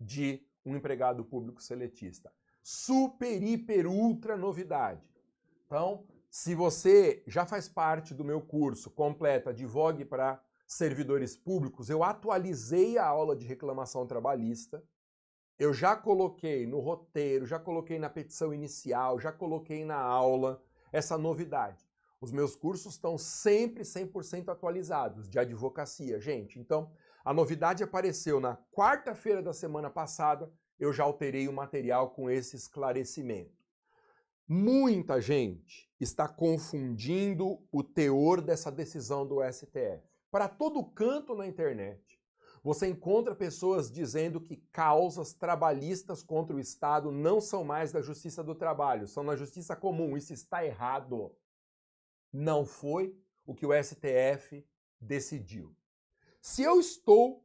de 0.00 0.40
um 0.64 0.76
empregado 0.76 1.24
público 1.24 1.60
seletista. 1.60 2.32
Super, 2.62 3.42
hiper, 3.42 3.88
ultra 3.88 4.36
novidade. 4.36 5.02
Então, 5.66 6.06
se 6.30 6.54
você 6.54 7.20
já 7.26 7.44
faz 7.44 7.68
parte 7.68 8.14
do 8.14 8.24
meu 8.24 8.40
curso 8.40 8.92
completo 8.92 9.48
Advogue 9.48 10.04
para 10.04 10.40
servidores 10.68 11.36
públicos, 11.36 11.90
eu 11.90 12.04
atualizei 12.04 12.96
a 12.96 13.04
aula 13.04 13.34
de 13.34 13.44
reclamação 13.44 14.06
trabalhista. 14.06 14.84
Eu 15.58 15.74
já 15.74 15.96
coloquei 15.96 16.66
no 16.66 16.78
roteiro, 16.78 17.44
já 17.44 17.58
coloquei 17.58 17.98
na 17.98 18.08
petição 18.08 18.54
inicial, 18.54 19.18
já 19.18 19.32
coloquei 19.32 19.84
na 19.84 19.98
aula 19.98 20.62
essa 20.92 21.18
novidade. 21.18 21.84
Os 22.20 22.30
meus 22.30 22.54
cursos 22.54 22.94
estão 22.94 23.18
sempre 23.18 23.82
100% 23.82 24.48
atualizados 24.48 25.28
de 25.28 25.38
advocacia, 25.38 26.20
gente. 26.20 26.60
Então, 26.60 26.92
a 27.24 27.34
novidade 27.34 27.82
apareceu 27.82 28.38
na 28.38 28.56
quarta-feira 28.72 29.42
da 29.42 29.52
semana 29.52 29.90
passada, 29.90 30.52
eu 30.78 30.92
já 30.92 31.02
alterei 31.02 31.48
o 31.48 31.52
material 31.52 32.10
com 32.10 32.30
esse 32.30 32.54
esclarecimento. 32.54 33.58
Muita 34.46 35.20
gente 35.20 35.90
está 36.00 36.28
confundindo 36.28 37.58
o 37.70 37.82
teor 37.82 38.40
dessa 38.40 38.70
decisão 38.70 39.26
do 39.26 39.42
STF. 39.42 40.02
Para 40.30 40.48
todo 40.48 40.84
canto 40.84 41.34
na 41.34 41.46
internet, 41.46 42.17
você 42.68 42.86
encontra 42.86 43.34
pessoas 43.34 43.90
dizendo 43.90 44.38
que 44.38 44.58
causas 44.70 45.32
trabalhistas 45.32 46.22
contra 46.22 46.54
o 46.54 46.60
Estado 46.60 47.10
não 47.10 47.40
são 47.40 47.64
mais 47.64 47.92
da 47.92 48.02
Justiça 48.02 48.44
do 48.44 48.54
Trabalho, 48.54 49.06
são 49.06 49.24
na 49.24 49.34
Justiça 49.34 49.74
Comum. 49.74 50.18
Isso 50.18 50.34
está 50.34 50.62
errado. 50.62 51.34
Não 52.30 52.66
foi 52.66 53.16
o 53.46 53.54
que 53.54 53.64
o 53.64 53.70
STF 53.72 54.62
decidiu. 55.00 55.74
Se 56.42 56.62
eu 56.62 56.78
estou 56.78 57.42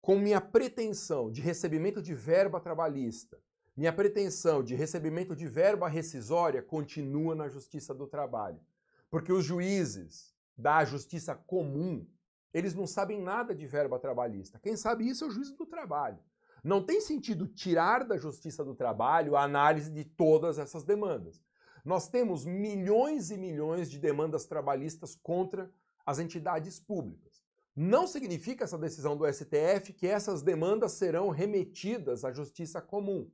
com 0.00 0.18
minha 0.18 0.40
pretensão 0.40 1.30
de 1.30 1.42
recebimento 1.42 2.00
de 2.00 2.14
verba 2.14 2.58
trabalhista, 2.58 3.38
minha 3.76 3.92
pretensão 3.92 4.64
de 4.64 4.74
recebimento 4.74 5.36
de 5.36 5.46
verba 5.46 5.88
rescisória 5.88 6.62
continua 6.62 7.34
na 7.34 7.50
Justiça 7.50 7.94
do 7.94 8.06
Trabalho. 8.06 8.62
Porque 9.10 9.30
os 9.30 9.44
juízes 9.44 10.34
da 10.56 10.86
Justiça 10.86 11.34
Comum, 11.34 12.06
eles 12.54 12.72
não 12.72 12.86
sabem 12.86 13.20
nada 13.20 13.52
de 13.52 13.66
verba 13.66 13.98
trabalhista. 13.98 14.60
Quem 14.62 14.76
sabe 14.76 15.08
isso 15.08 15.24
é 15.24 15.26
o 15.26 15.30
juiz 15.30 15.50
do 15.50 15.66
trabalho. 15.66 16.20
Não 16.62 16.82
tem 16.82 17.00
sentido 17.00 17.46
tirar 17.46 18.04
da 18.04 18.16
Justiça 18.16 18.64
do 18.64 18.74
Trabalho 18.74 19.36
a 19.36 19.42
análise 19.42 19.90
de 19.90 20.04
todas 20.04 20.58
essas 20.58 20.84
demandas. 20.84 21.42
Nós 21.84 22.08
temos 22.08 22.46
milhões 22.46 23.30
e 23.30 23.36
milhões 23.36 23.90
de 23.90 23.98
demandas 23.98 24.46
trabalhistas 24.46 25.14
contra 25.14 25.70
as 26.06 26.18
entidades 26.18 26.80
públicas. 26.80 27.42
Não 27.76 28.06
significa 28.06 28.64
essa 28.64 28.78
decisão 28.78 29.16
do 29.16 29.30
STF 29.30 29.92
que 29.92 30.06
essas 30.06 30.40
demandas 30.40 30.92
serão 30.92 31.28
remetidas 31.28 32.24
à 32.24 32.32
justiça 32.32 32.80
comum. 32.80 33.28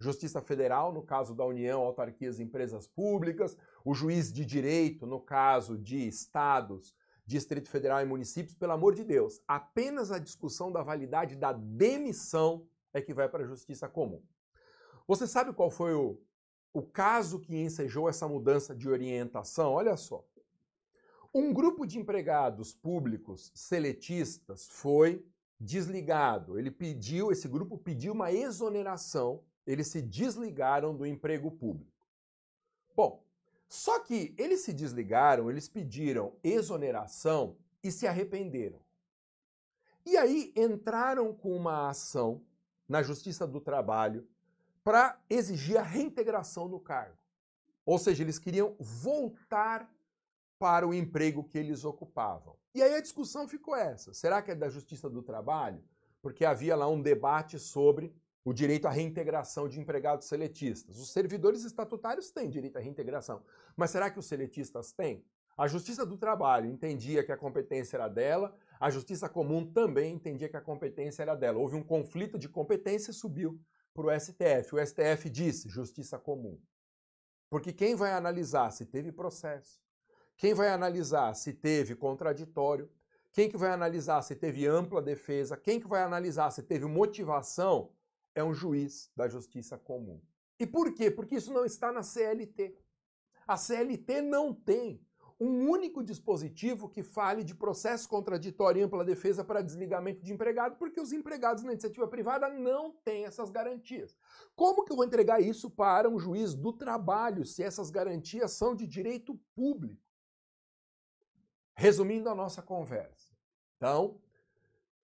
Justiça 0.00 0.40
Federal, 0.42 0.92
no 0.92 1.02
caso 1.02 1.34
da 1.34 1.44
União, 1.44 1.82
autarquias 1.82 2.40
e 2.40 2.42
empresas 2.42 2.88
públicas, 2.88 3.56
o 3.84 3.94
juiz 3.94 4.32
de 4.32 4.44
direito, 4.44 5.06
no 5.06 5.20
caso 5.20 5.78
de 5.78 6.08
estados, 6.08 6.94
Distrito 7.26 7.68
Federal 7.68 8.02
e 8.02 8.04
municípios, 8.04 8.54
pelo 8.54 8.72
amor 8.72 8.94
de 8.94 9.02
Deus, 9.02 9.40
apenas 9.48 10.12
a 10.12 10.18
discussão 10.18 10.70
da 10.70 10.82
validade 10.82 11.36
da 11.36 11.52
demissão 11.52 12.66
é 12.92 13.00
que 13.00 13.14
vai 13.14 13.28
para 13.28 13.44
a 13.44 13.46
justiça 13.46 13.88
comum. 13.88 14.22
Você 15.08 15.26
sabe 15.26 15.52
qual 15.52 15.70
foi 15.70 15.94
o, 15.94 16.20
o 16.72 16.82
caso 16.82 17.40
que 17.40 17.56
ensejou 17.56 18.08
essa 18.08 18.28
mudança 18.28 18.74
de 18.74 18.88
orientação, 18.88 19.72
olha 19.72 19.96
só. 19.96 20.24
Um 21.32 21.52
grupo 21.52 21.84
de 21.84 21.98
empregados 21.98 22.72
públicos 22.72 23.50
seletistas 23.54 24.68
foi 24.68 25.26
desligado. 25.58 26.58
Ele 26.58 26.70
pediu, 26.70 27.32
esse 27.32 27.48
grupo 27.48 27.76
pediu 27.76 28.12
uma 28.12 28.30
exoneração, 28.30 29.42
eles 29.66 29.88
se 29.88 30.00
desligaram 30.00 30.94
do 30.94 31.06
emprego 31.06 31.50
público. 31.50 31.90
Bom, 32.94 33.23
só 33.74 33.98
que 33.98 34.32
eles 34.38 34.60
se 34.60 34.72
desligaram, 34.72 35.50
eles 35.50 35.68
pediram 35.68 36.36
exoneração 36.44 37.56
e 37.82 37.90
se 37.90 38.06
arrependeram. 38.06 38.78
E 40.06 40.16
aí 40.16 40.52
entraram 40.54 41.34
com 41.34 41.56
uma 41.56 41.88
ação 41.88 42.40
na 42.88 43.02
Justiça 43.02 43.48
do 43.48 43.60
Trabalho 43.60 44.28
para 44.84 45.20
exigir 45.28 45.76
a 45.76 45.82
reintegração 45.82 46.68
no 46.68 46.78
cargo. 46.78 47.18
Ou 47.84 47.98
seja, 47.98 48.22
eles 48.22 48.38
queriam 48.38 48.76
voltar 48.78 49.92
para 50.56 50.86
o 50.86 50.94
emprego 50.94 51.42
que 51.42 51.58
eles 51.58 51.84
ocupavam. 51.84 52.56
E 52.72 52.80
aí 52.80 52.94
a 52.94 53.00
discussão 53.00 53.48
ficou 53.48 53.74
essa: 53.74 54.14
será 54.14 54.40
que 54.40 54.52
é 54.52 54.54
da 54.54 54.68
Justiça 54.68 55.10
do 55.10 55.20
Trabalho? 55.20 55.82
Porque 56.22 56.44
havia 56.44 56.76
lá 56.76 56.88
um 56.88 57.02
debate 57.02 57.58
sobre 57.58 58.14
o 58.44 58.52
direito 58.52 58.86
à 58.86 58.90
reintegração 58.90 59.68
de 59.68 59.80
empregados 59.80 60.28
seletistas. 60.28 60.98
Os 60.98 61.12
servidores 61.12 61.64
estatutários 61.64 62.30
têm 62.30 62.50
direito 62.50 62.76
à 62.76 62.80
reintegração, 62.80 63.42
mas 63.76 63.90
será 63.90 64.10
que 64.10 64.18
os 64.18 64.26
seletistas 64.26 64.92
têm? 64.92 65.24
A 65.56 65.66
Justiça 65.66 66.04
do 66.04 66.18
Trabalho 66.18 66.68
entendia 66.68 67.24
que 67.24 67.32
a 67.32 67.36
competência 67.36 67.96
era 67.96 68.08
dela, 68.08 68.54
a 68.78 68.90
Justiça 68.90 69.28
Comum 69.28 69.64
também 69.64 70.14
entendia 70.14 70.48
que 70.48 70.56
a 70.56 70.60
competência 70.60 71.22
era 71.22 71.34
dela. 71.34 71.58
Houve 71.58 71.76
um 71.76 71.82
conflito 71.82 72.38
de 72.38 72.48
competência 72.48 73.12
e 73.12 73.14
subiu 73.14 73.58
para 73.94 74.06
o 74.06 74.20
STF. 74.20 74.74
O 74.74 74.84
STF 74.84 75.30
disse 75.30 75.68
justiça 75.68 76.18
comum. 76.18 76.60
Porque 77.48 77.72
quem 77.72 77.94
vai 77.94 78.12
analisar 78.12 78.72
se 78.72 78.84
teve 78.84 79.12
processo, 79.12 79.80
quem 80.36 80.52
vai 80.52 80.68
analisar 80.68 81.32
se 81.34 81.52
teve 81.52 81.94
contraditório, 81.94 82.90
quem 83.32 83.48
que 83.48 83.56
vai 83.56 83.70
analisar 83.70 84.22
se 84.22 84.34
teve 84.34 84.66
ampla 84.66 85.00
defesa, 85.00 85.56
quem 85.56 85.80
que 85.80 85.86
vai 85.86 86.02
analisar 86.02 86.50
se 86.50 86.62
teve 86.64 86.84
motivação, 86.86 87.92
é 88.34 88.42
um 88.42 88.54
juiz 88.54 89.10
da 89.16 89.28
justiça 89.28 89.78
comum. 89.78 90.20
E 90.58 90.66
por 90.66 90.92
quê? 90.92 91.10
Porque 91.10 91.36
isso 91.36 91.52
não 91.52 91.64
está 91.64 91.92
na 91.92 92.02
CLT. 92.02 92.76
A 93.46 93.56
CLT 93.56 94.22
não 94.22 94.52
tem 94.52 95.04
um 95.40 95.68
único 95.68 96.02
dispositivo 96.02 96.88
que 96.88 97.02
fale 97.02 97.42
de 97.42 97.54
processo 97.54 98.08
contraditório 98.08 98.80
e 98.80 98.82
ampla 98.82 99.04
defesa 99.04 99.44
para 99.44 99.62
desligamento 99.62 100.22
de 100.22 100.32
empregado, 100.32 100.76
porque 100.76 101.00
os 101.00 101.12
empregados 101.12 101.64
na 101.64 101.72
iniciativa 101.72 102.06
privada 102.06 102.48
não 102.48 102.92
têm 102.92 103.24
essas 103.24 103.50
garantias. 103.50 104.16
Como 104.54 104.84
que 104.84 104.92
eu 104.92 104.96
vou 104.96 105.04
entregar 105.04 105.40
isso 105.40 105.70
para 105.70 106.08
um 106.08 106.18
juiz 106.18 106.54
do 106.54 106.72
trabalho 106.72 107.44
se 107.44 107.62
essas 107.62 107.90
garantias 107.90 108.52
são 108.52 108.74
de 108.74 108.86
direito 108.86 109.38
público? 109.54 110.02
Resumindo 111.76 112.28
a 112.28 112.34
nossa 112.34 112.62
conversa. 112.62 113.34
Então, 113.76 114.20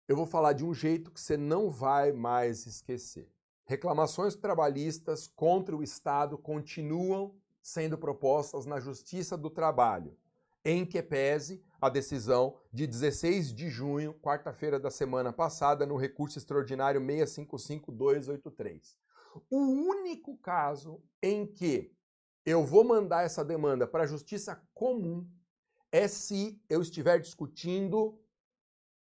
eu 0.08 0.14
vou 0.16 0.26
falar 0.26 0.52
de 0.52 0.64
um 0.64 0.72
jeito 0.72 1.10
que 1.10 1.20
você 1.20 1.36
não 1.36 1.68
vai 1.70 2.12
mais 2.12 2.64
esquecer. 2.66 3.28
Reclamações 3.64 4.36
trabalhistas 4.36 5.26
contra 5.26 5.76
o 5.76 5.82
Estado 5.82 6.38
continuam 6.38 7.34
sendo 7.60 7.98
propostas 7.98 8.64
na 8.64 8.78
Justiça 8.78 9.36
do 9.36 9.50
Trabalho, 9.50 10.16
em 10.64 10.86
que 10.86 11.02
pese 11.02 11.60
a 11.80 11.88
decisão 11.88 12.56
de 12.72 12.86
16 12.86 13.52
de 13.52 13.68
junho, 13.68 14.14
quarta-feira 14.14 14.78
da 14.78 14.88
semana 14.90 15.32
passada, 15.32 15.84
no 15.84 15.96
recurso 15.96 16.38
extraordinário 16.38 17.00
655283. 17.00 18.96
O 19.50 19.58
único 19.58 20.36
caso 20.38 21.02
em 21.20 21.44
que 21.44 21.92
eu 22.44 22.64
vou 22.64 22.84
mandar 22.84 23.24
essa 23.24 23.44
demanda 23.44 23.88
para 23.88 24.04
a 24.04 24.06
Justiça 24.06 24.62
Comum 24.72 25.28
é 25.90 26.06
se 26.06 26.62
eu 26.68 26.80
estiver 26.80 27.18
discutindo 27.18 28.16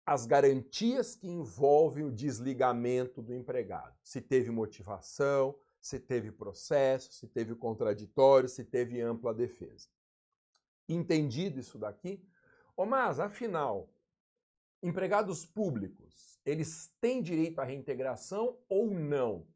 as 0.06 0.26
garantias 0.26 1.16
que 1.16 1.28
envolvem 1.28 2.04
o 2.04 2.12
desligamento 2.12 3.22
do 3.22 3.34
empregado. 3.34 3.96
Se 4.04 4.22
teve 4.22 4.52
motivação, 4.52 5.58
se 5.80 6.00
teve 6.00 6.32
processo, 6.32 7.12
se 7.14 7.28
teve 7.28 7.56
contraditório, 7.56 8.50
se 8.50 8.64
teve 8.64 9.02
ampla 9.02 9.34
defesa. 9.34 9.88
Entendido 10.88 11.60
isso 11.60 11.78
daqui? 11.78 12.22
Ô, 12.76 12.86
mas, 12.86 13.20
afinal, 13.20 13.90
empregados 14.82 15.46
públicos, 15.46 16.40
eles 16.46 16.94
têm 17.00 17.22
direito 17.22 17.60
à 17.60 17.64
reintegração 17.64 18.58
ou 18.68 18.92
não? 18.92 19.48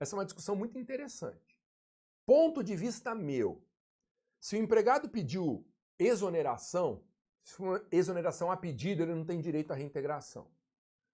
Essa 0.00 0.14
é 0.14 0.18
uma 0.18 0.24
discussão 0.24 0.56
muito 0.56 0.78
interessante. 0.78 1.60
Ponto 2.24 2.62
de 2.62 2.76
vista 2.76 3.14
meu. 3.14 3.62
Se 4.40 4.56
o 4.56 4.58
empregado 4.58 5.08
pediu 5.08 5.66
exoneração, 5.98 7.02
se 7.48 7.54
for 7.54 7.82
exoneração 7.90 8.50
a 8.50 8.58
pedido, 8.58 9.02
ele 9.02 9.14
não 9.14 9.24
tem 9.24 9.40
direito 9.40 9.72
à 9.72 9.74
reintegração. 9.74 10.46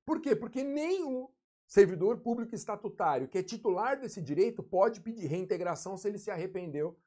Por 0.04 0.20
quê? 0.20 0.34
Porque 0.34 0.64
nem 0.64 1.04
o 1.04 1.30
Servidor 1.64 2.18
público 2.18 2.56
estatutário 2.56 3.28
que 3.28 3.38
é 3.38 3.42
titular 3.42 4.00
desse 4.00 4.20
direito 4.20 4.60
pode 4.60 5.00
pedir 5.00 5.26
reintegração 5.26 5.96
se 5.96 6.08
ele 6.08 6.18
se 6.18 6.32
arrependeu 6.32 6.98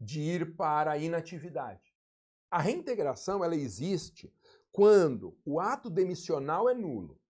de 0.00 0.22
ir 0.22 0.56
para 0.56 0.92
a 0.92 0.96
inatividade. 0.96 1.94
A 2.50 2.62
reintegração 2.62 3.44
ela 3.44 3.54
existe 3.54 4.32
quando 4.72 5.36
o 5.44 5.60
ato 5.60 5.90
demissional 5.90 6.66
é 6.66 6.72
nulo. 6.72 7.20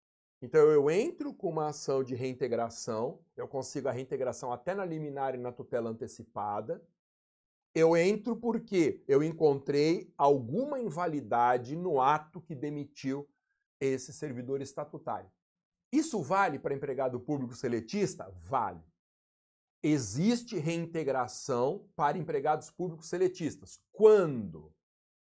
Então 0.41 0.61
eu 0.71 0.89
entro 0.89 1.35
com 1.35 1.51
uma 1.51 1.71
ação 1.71 2.05
de 2.05 2.15
reintegração, 2.15 3.19
eu 3.37 3.49
consigo 3.49 3.89
a 3.89 3.93
reintegração 3.93 4.53
até 4.53 4.77
na 4.77 4.85
liminar 4.85 5.35
e 5.35 5.39
na 5.39 5.51
tutela 5.51 5.91
antecipada. 5.91 6.81
Eu 7.75 7.97
entro 7.97 8.37
porque 8.37 9.03
eu 9.09 9.23
encontrei 9.23 10.13
alguma 10.17 10.79
invalidade 10.79 11.75
no 11.75 12.01
ato 12.01 12.41
que 12.41 12.55
demitiu 12.55 13.29
esse 13.81 14.13
servidor 14.13 14.61
estatutário. 14.61 15.31
Isso 15.91 16.21
vale 16.23 16.59
para 16.59 16.75
empregado 16.75 17.19
público 17.19 17.55
seletista? 17.55 18.31
Vale. 18.43 18.83
Existe 19.83 20.59
reintegração 20.59 21.89
para 21.97 22.17
empregados 22.17 22.71
públicos 22.71 23.09
seletistas 23.09 23.81
quando 23.91 24.73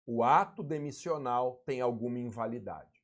o 0.05 0.23
ato 0.23 0.63
demissional 0.63 1.63
tem 1.65 1.81
alguma 1.81 2.19
invalidade. 2.19 3.01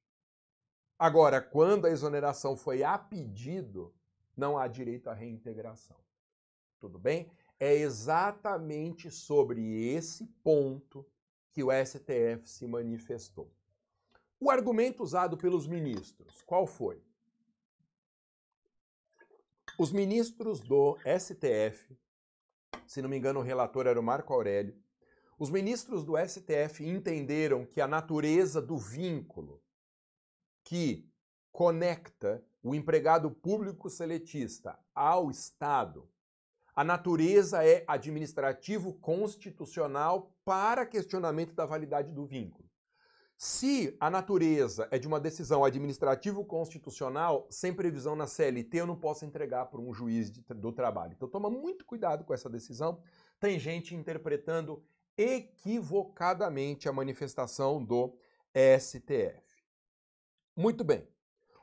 Agora, 0.99 1.41
quando 1.41 1.87
a 1.87 1.91
exoneração 1.91 2.57
foi 2.57 2.83
a 2.83 2.99
pedido, 2.99 3.95
não 4.37 4.59
há 4.59 4.67
direito 4.67 5.09
à 5.09 5.15
reintegração. 5.15 5.97
Tudo 6.79 6.99
bem? 6.99 7.31
É 7.59 7.75
exatamente 7.75 9.11
sobre 9.11 9.89
esse 9.89 10.27
ponto 10.43 11.07
que 11.53 11.63
o 11.63 11.69
STF 11.71 12.47
se 12.47 12.67
manifestou. 12.67 13.51
O 14.39 14.51
argumento 14.51 15.03
usado 15.03 15.39
pelos 15.39 15.67
ministros, 15.67 16.43
qual 16.43 16.67
foi? 16.67 17.03
Os 19.79 19.91
ministros 19.93 20.61
do 20.61 20.99
STF, 21.19 21.99
se 22.87 23.01
não 23.01 23.09
me 23.09 23.17
engano, 23.17 23.41
o 23.41 23.43
relator 23.43 23.87
era 23.87 23.99
o 23.99 24.03
Marco 24.03 24.33
Aurélio, 24.35 24.77
os 25.39 25.51
ministros 25.51 26.05
do 26.05 26.15
STF 26.17 26.87
entenderam 26.87 27.67
que 27.67 27.81
a 27.81 27.87
natureza 27.87 28.61
do 28.61 28.79
vínculo 28.79 29.63
que 30.65 31.11
conecta 31.53 32.45
o 32.63 32.75
empregado 32.75 33.31
público 33.31 33.89
seletista 33.89 34.79
ao 34.95 35.31
Estado, 35.31 36.09
a 36.77 36.85
natureza 36.85 37.65
é 37.65 37.83
administrativo 37.89 38.93
constitucional 38.93 40.31
para 40.45 40.85
questionamento 40.85 41.55
da 41.55 41.65
validade 41.65 42.13
do 42.13 42.27
vínculo. 42.27 42.69
Se 43.39 43.97
a 43.99 44.11
natureza 44.11 44.87
é 44.91 44.99
de 44.99 45.09
uma 45.09 45.19
decisão 45.19 45.65
administrativo 45.65 46.45
constitucional, 46.45 47.47
sem 47.51 47.73
previsão 47.73 48.15
na 48.15 48.27
CLT, 48.27 48.79
eu 48.79 48.87
não 48.87 48.97
posso 48.97 49.25
entregar 49.25 49.67
para 49.67 49.81
um 49.81 49.93
juiz 49.93 50.31
de, 50.31 50.43
do 50.43 50.71
trabalho. 50.71 51.15
Então 51.15 51.29
toma 51.29 51.49
muito 51.49 51.85
cuidado 51.87 52.25
com 52.25 52.35
essa 52.35 52.49
decisão. 52.49 53.01
Tem 53.41 53.59
gente 53.59 53.95
interpretando 53.95 54.85
equivocadamente 55.17 56.91
a 56.91 56.93
manifestação 56.93 57.83
do 57.83 58.19
STF. 58.55 59.43
Muito 60.55 60.85
bem. 60.85 61.09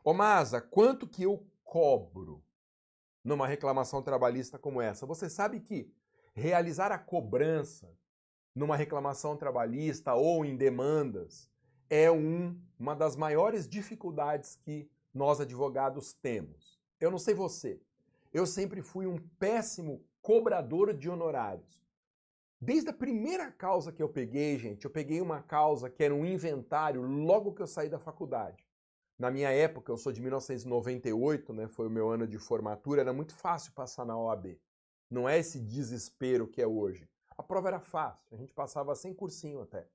Ô 0.04 0.12
Masa, 0.12 0.60
quanto 0.60 1.08
que 1.08 1.24
eu 1.24 1.48
cobro 1.64 2.44
numa 3.24 3.48
reclamação 3.48 4.02
trabalhista 4.02 4.60
como 4.60 4.82
essa? 4.82 5.06
Você 5.06 5.30
sabe 5.30 5.60
que 5.60 5.92
realizar 6.34 6.92
a 6.92 6.98
cobrança 6.98 7.90
numa 8.56 8.76
reclamação 8.76 9.36
trabalhista 9.36 10.14
ou 10.14 10.46
em 10.46 10.56
demandas 10.56 11.50
é 11.90 12.12
um, 12.12 12.60
uma 12.78 12.96
das 12.96 13.16
maiores 13.16 13.68
dificuldades 13.68 14.56
que 14.56 14.90
nós 15.14 15.40
advogados 15.40 16.14
temos. 16.14 16.80
Eu 17.00 17.12
não 17.12 17.20
sei 17.20 17.34
você, 17.34 17.80
eu 18.34 18.46
sempre 18.46 18.82
fui 18.82 19.06
um 19.06 19.18
péssimo 19.40 20.04
cobrador 20.22 20.94
de 20.94 21.10
honorários. 21.10 21.84
Desde 22.60 22.90
a 22.90 22.94
primeira 22.94 23.52
causa 23.52 23.92
que 23.92 24.02
eu 24.02 24.08
peguei, 24.08 24.58
gente, 24.58 24.86
eu 24.86 24.92
peguei 24.92 25.20
uma 25.20 25.42
causa 25.42 25.90
que 25.90 26.04
era 26.04 26.16
um 26.16 26.26
inventário 26.26 27.02
logo 27.02 27.54
que 27.54 27.62
eu 27.62 27.68
saí 27.68 27.90
da 27.90 28.00
faculdade. 28.00 28.66
Na 29.18 29.30
minha 29.30 29.52
época, 29.52 29.92
eu 29.92 29.98
sou 29.98 30.12
de 30.12 30.20
1998, 30.22 31.54
né, 31.54 31.68
foi 31.68 31.88
o 31.88 31.92
meu 31.92 32.10
ano 32.10 32.28
de 32.28 32.40
formatura, 32.40 33.02
era 33.02 33.14
muito 33.14 33.34
fácil 33.34 33.72
passar 33.74 34.06
na 34.06 34.18
OAB. 34.18 34.60
Não 35.10 35.30
é 35.30 35.38
esse 35.38 35.60
desespero 35.60 36.48
que 36.48 36.62
é 36.62 36.68
hoje. 36.68 37.08
A 37.38 37.44
prova 37.44 37.68
era 37.68 37.80
fácil, 37.80 38.34
a 38.34 38.38
gente 38.38 38.54
passava 38.54 38.96
sem 38.96 39.14
cursinho 39.14 39.62
até. 39.62 39.88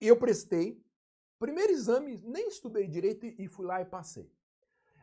E 0.00 0.06
eu 0.06 0.16
prestei, 0.16 0.82
primeiro 1.38 1.72
exame, 1.72 2.20
nem 2.22 2.48
estudei 2.48 2.86
direito 2.86 3.24
e 3.26 3.48
fui 3.48 3.66
lá 3.66 3.80
e 3.80 3.84
passei. 3.84 4.30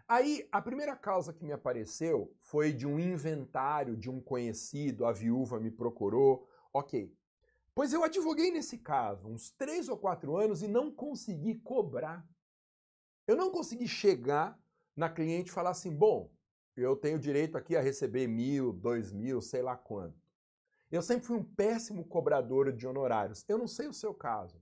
Aí, 0.08 0.48
a 0.52 0.62
primeira 0.62 0.96
causa 0.96 1.32
que 1.32 1.44
me 1.44 1.54
apareceu 1.54 2.36
foi 2.38 2.74
de 2.74 2.86
um 2.86 3.00
inventário 3.00 3.96
de 3.96 4.10
um 4.10 4.20
conhecido, 4.20 5.06
a 5.06 5.12
viúva 5.12 5.60
me 5.60 5.72
procurou, 5.72 6.48
ok. 6.74 7.16
Pois 7.74 7.94
eu 7.94 8.04
advoguei 8.04 8.52
nesse 8.52 8.78
caso 8.78 9.28
uns 9.28 9.52
três 9.52 9.88
ou 9.88 9.98
quatro 9.98 10.36
anos 10.36 10.62
e 10.62 10.68
não 10.68 10.92
consegui 10.92 11.56
cobrar 11.56 12.28
eu 13.32 13.38
não 13.38 13.50
consegui 13.50 13.88
chegar 13.88 14.60
na 14.96 15.10
cliente 15.10 15.50
e 15.50 15.54
falar 15.54 15.72
assim, 15.72 15.94
bom, 15.94 16.30
eu 16.76 16.96
tenho 16.96 17.18
direito 17.18 17.58
aqui 17.58 17.76
a 17.76 17.82
receber 17.82 18.28
mil, 18.28 18.74
dois 18.74 19.12
mil, 19.12 19.42
sei 19.42 19.62
lá 19.62 19.76
quanto. 19.76 20.20
Eu 20.92 21.02
sempre 21.02 21.26
fui 21.26 21.38
um 21.38 21.44
péssimo 21.44 22.04
cobrador 22.04 22.74
de 22.74 22.86
honorários. 22.86 23.46
Eu 23.48 23.58
não 23.58 23.68
sei 23.68 23.88
o 23.88 23.94
seu 23.94 24.14
caso, 24.14 24.62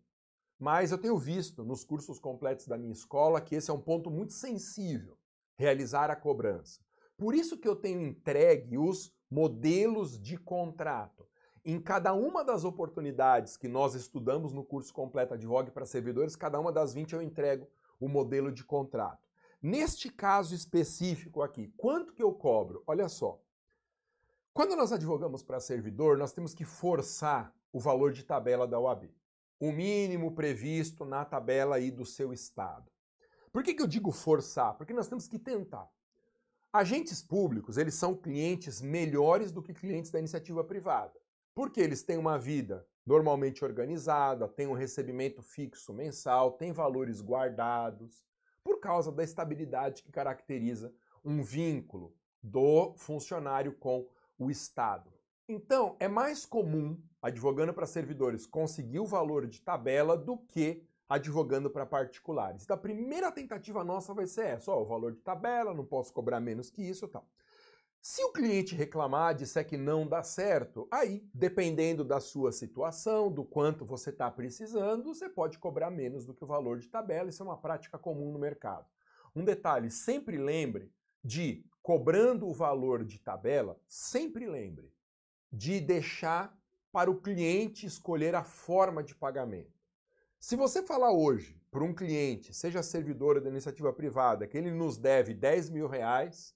mas 0.60 0.92
eu 0.92 0.98
tenho 0.98 1.18
visto 1.18 1.64
nos 1.64 1.84
cursos 1.84 2.20
completos 2.20 2.68
da 2.68 2.78
minha 2.78 2.94
escola 2.94 3.42
que 3.42 3.56
esse 3.56 3.72
é 3.72 3.74
um 3.74 3.82
ponto 3.82 4.12
muito 4.12 4.34
sensível, 4.34 5.18
realizar 5.58 6.12
a 6.12 6.16
cobrança. 6.16 6.80
Por 7.18 7.34
isso 7.34 7.58
que 7.58 7.68
eu 7.68 7.76
tenho 7.76 8.02
entregue 8.02 8.78
os 8.78 9.12
modelos 9.30 10.20
de 10.20 10.38
contrato. 10.38 11.28
Em 11.66 11.82
cada 11.82 12.14
uma 12.14 12.44
das 12.44 12.64
oportunidades 12.64 13.58
que 13.58 13.68
nós 13.68 13.96
estudamos 13.96 14.54
no 14.54 14.64
curso 14.64 14.94
completo 14.94 15.34
Advogue 15.34 15.72
para 15.72 15.86
servidores, 15.86 16.36
cada 16.36 16.60
uma 16.60 16.72
das 16.72 16.94
20 16.94 17.14
eu 17.14 17.22
entrego 17.22 17.68
o 18.00 18.08
modelo 18.08 18.52
de 18.52 18.64
contrato. 18.64 19.28
Neste 19.62 20.10
caso 20.10 20.56
específico 20.56 21.42
aqui, 21.42 21.68
quanto 21.76 22.14
que 22.14 22.24
eu 22.24 22.32
cobro? 22.32 22.84
Olha 22.88 23.10
só. 23.10 23.42
Quando 24.54 24.76
nós 24.76 24.92
advogamos 24.92 25.44
para 25.44 25.60
servidor, 25.60 26.18
nós 26.18 26.34
temos 26.34 26.54
que 26.54 26.66
forçar 26.66 27.54
o 27.72 27.80
valor 27.80 28.12
de 28.12 28.24
tabela 28.24 28.68
da 28.68 28.80
OAB. 28.80 29.10
O 29.60 29.72
mínimo 29.72 30.34
previsto 30.34 31.04
na 31.04 31.26
tabela 31.26 31.76
aí 31.76 31.92
do 31.92 32.06
seu 32.06 32.32
estado. 32.32 32.90
Por 33.52 33.64
que, 33.64 33.74
que 33.74 33.82
eu 33.82 33.88
digo 33.88 34.12
forçar? 34.12 34.76
Porque 34.78 34.94
nós 34.94 35.08
temos 35.08 35.28
que 35.28 35.38
tentar. 35.38 35.90
Agentes 36.72 37.22
públicos, 37.22 37.78
eles 37.78 37.96
são 37.96 38.16
clientes 38.16 38.82
melhores 38.82 39.52
do 39.52 39.62
que 39.62 39.74
clientes 39.74 40.12
da 40.12 40.20
iniciativa 40.20 40.64
privada. 40.64 41.14
Porque 41.54 41.82
eles 41.82 42.04
têm 42.04 42.18
uma 42.18 42.38
vida 42.38 42.88
normalmente 43.10 43.66
organizada, 43.66 44.48
tem 44.48 44.68
um 44.68 44.74
recebimento 44.74 45.42
fixo 45.42 45.92
mensal, 45.92 46.52
tem 46.52 46.72
valores 46.72 47.24
guardados, 47.24 48.24
por 48.64 48.80
causa 48.80 49.12
da 49.12 49.24
estabilidade 49.24 50.04
que 50.04 50.12
caracteriza 50.12 50.94
um 51.26 51.42
vínculo 51.42 52.14
do 52.44 52.94
funcionário 52.98 53.74
com 53.74 54.08
o 54.38 54.52
Estado. 54.52 55.12
Então, 55.48 55.96
é 56.00 56.08
mais 56.08 56.46
comum, 56.46 57.02
advogando 57.20 57.74
para 57.74 57.88
servidores, 57.88 58.46
conseguir 58.46 59.00
o 59.00 59.08
valor 59.08 59.48
de 59.48 59.60
tabela 59.60 60.16
do 60.16 60.38
que 60.38 60.84
advogando 61.10 61.68
para 61.68 61.88
particulares. 61.88 62.62
Então, 62.62 62.76
a 62.76 62.80
primeira 62.80 63.32
tentativa 63.32 63.84
nossa 63.84 64.14
vai 64.14 64.28
ser 64.28 64.46
essa: 64.46 64.72
ó, 64.72 64.84
o 64.84 64.86
valor 64.86 65.14
de 65.14 65.22
tabela, 65.22 65.74
não 65.74 65.84
posso 65.84 66.14
cobrar 66.14 66.40
menos 66.40 66.70
que 66.70 66.84
isso 66.84 67.06
e 67.06 67.10
tal. 67.10 67.28
Se 68.02 68.24
o 68.24 68.32
cliente 68.32 68.76
reclamar, 68.76 69.36
disser 69.36 69.68
que 69.68 69.76
não 69.76 70.08
dá 70.08 70.24
certo, 70.24 70.88
aí, 70.90 71.28
dependendo 71.34 72.04
da 72.04 72.20
sua 72.20 72.52
situação, 72.52 73.32
do 73.32 73.44
quanto 73.44 73.86
você 73.86 74.10
está 74.10 74.32
precisando, 74.32 75.14
você 75.14 75.28
pode 75.28 75.60
cobrar 75.60 75.92
menos 75.92 76.26
do 76.26 76.34
que 76.34 76.44
o 76.44 76.48
valor 76.48 76.80
de 76.80 76.88
tabela. 76.88 77.30
Isso 77.30 77.44
é 77.44 77.46
uma 77.46 77.60
prática 77.60 77.98
comum 77.98 78.32
no 78.32 78.40
mercado. 78.40 78.88
Um 79.36 79.44
detalhe: 79.44 79.92
sempre 79.92 80.38
lembre 80.38 80.92
de, 81.24 81.66
cobrando 81.82 82.48
o 82.48 82.54
valor 82.54 83.04
de 83.04 83.20
tabela, 83.20 83.78
sempre 83.88 84.48
lembre 84.48 84.94
de 85.52 85.82
deixar 85.82 86.58
para 86.92 87.12
o 87.12 87.20
cliente 87.20 87.86
escolher 87.86 88.34
a 88.34 88.44
forma 88.44 89.04
de 89.04 89.14
pagamento. 89.14 89.78
Se 90.40 90.56
você 90.56 90.82
falar 90.82 91.12
hoje 91.12 91.62
para 91.70 91.84
um 91.84 91.94
cliente, 91.94 92.54
seja 92.54 92.82
servidor 92.82 93.42
da 93.42 93.50
iniciativa 93.50 93.92
privada, 93.92 94.48
que 94.48 94.58
ele 94.58 94.72
nos 94.72 94.98
deve 94.98 95.34
10 95.34 95.70
mil 95.70 95.88
reais, 95.88 96.56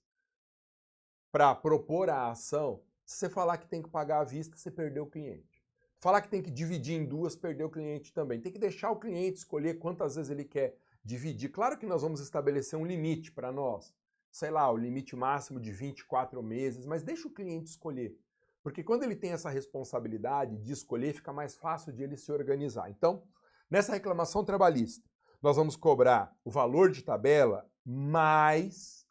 para 1.34 1.56
propor 1.56 2.12
a 2.12 2.30
ação, 2.30 2.80
se 3.04 3.18
você 3.18 3.28
falar 3.28 3.58
que 3.58 3.68
tem 3.68 3.82
que 3.82 3.90
pagar 3.90 4.20
à 4.20 4.24
vista, 4.24 4.56
você 4.56 4.70
perdeu 4.70 5.06
o 5.06 5.10
cliente. 5.10 5.66
Falar 6.00 6.22
que 6.22 6.30
tem 6.30 6.44
que 6.44 6.52
dividir 6.52 6.94
em 6.94 7.04
duas, 7.04 7.36
perdeu 7.36 7.66
o 7.66 7.72
cliente 7.72 8.14
também. 8.14 8.40
Tem 8.40 8.52
que 8.52 8.60
deixar 8.60 8.92
o 8.92 9.00
cliente 9.00 9.40
escolher 9.40 9.80
quantas 9.80 10.16
vezes 10.16 10.30
ele 10.30 10.46
quer 10.46 10.78
dividir. 11.04 11.50
Claro 11.50 11.76
que 11.76 11.88
nós 11.88 12.04
vamos 12.04 12.20
estabelecer 12.20 12.78
um 12.78 12.86
limite 12.86 13.32
para 13.32 13.52
nós. 13.52 13.92
Sei 14.32 14.52
lá, 14.52 14.72
o 14.72 14.78
limite 14.78 15.16
máximo 15.16 15.60
de 15.60 15.72
24 15.72 16.44
meses, 16.44 16.86
mas 16.86 17.02
deixa 17.02 17.28
o 17.28 17.34
cliente 17.34 17.72
escolher. 17.72 18.16
Porque 18.62 18.84
quando 18.84 19.02
ele 19.02 19.16
tem 19.16 19.32
essa 19.32 19.50
responsabilidade 19.50 20.56
de 20.60 20.72
escolher, 20.72 21.14
fica 21.14 21.34
mais 21.34 21.56
fácil 21.56 21.92
de 21.92 22.04
ele 22.04 22.16
se 22.16 22.32
organizar. 22.32 22.92
Então, 22.92 23.24
nessa 23.72 23.94
reclamação 23.94 24.46
trabalhista, 24.46 25.10
nós 25.42 25.56
vamos 25.56 25.76
cobrar 25.76 26.32
o 26.46 26.52
valor 26.52 26.92
de 26.92 27.02
tabela 27.02 27.68
mais 27.84 29.03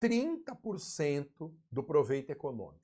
30% 0.00 1.52
do 1.70 1.82
proveito 1.82 2.30
econômico. 2.30 2.80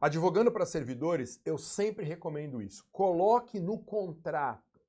Advogando 0.00 0.52
para 0.52 0.66
servidores, 0.66 1.40
eu 1.44 1.58
sempre 1.58 2.04
recomendo 2.04 2.62
isso. 2.62 2.86
Coloque 2.92 3.58
no 3.58 3.78
contrato 3.78 4.80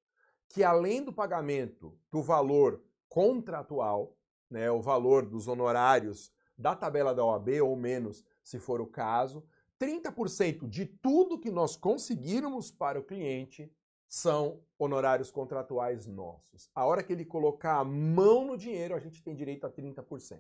que 0.50 0.64
além 0.64 1.04
do 1.04 1.14
pagamento 1.14 1.98
do 2.12 2.22
valor 2.22 2.84
contratual, 3.08 4.16
né, 4.50 4.70
o 4.70 4.82
valor 4.82 5.26
dos 5.26 5.48
honorários 5.48 6.32
da 6.58 6.76
tabela 6.76 7.16
da 7.16 7.24
OAB 7.24 7.62
ou 7.64 7.76
menos, 7.76 8.26
se 8.44 8.60
for 8.60 8.82
o 8.82 8.88
caso, 8.88 9.44
30% 9.80 10.68
de 10.68 10.86
tudo 10.86 11.40
que 11.40 11.50
nós 11.50 11.76
conseguirmos 11.76 12.70
para 12.70 13.00
o 13.00 13.04
cliente 13.04 13.72
são 14.08 14.62
honorários 14.78 15.32
contratuais 15.32 16.06
nossos. 16.06 16.70
A 16.76 16.86
hora 16.86 17.02
que 17.02 17.14
ele 17.14 17.24
colocar 17.24 17.78
a 17.78 17.86
mão 17.86 18.46
no 18.46 18.58
dinheiro, 18.58 18.96
a 18.96 19.00
gente 19.00 19.24
tem 19.24 19.36
direito 19.36 19.66
a 19.66 19.72
30%. 19.72 20.40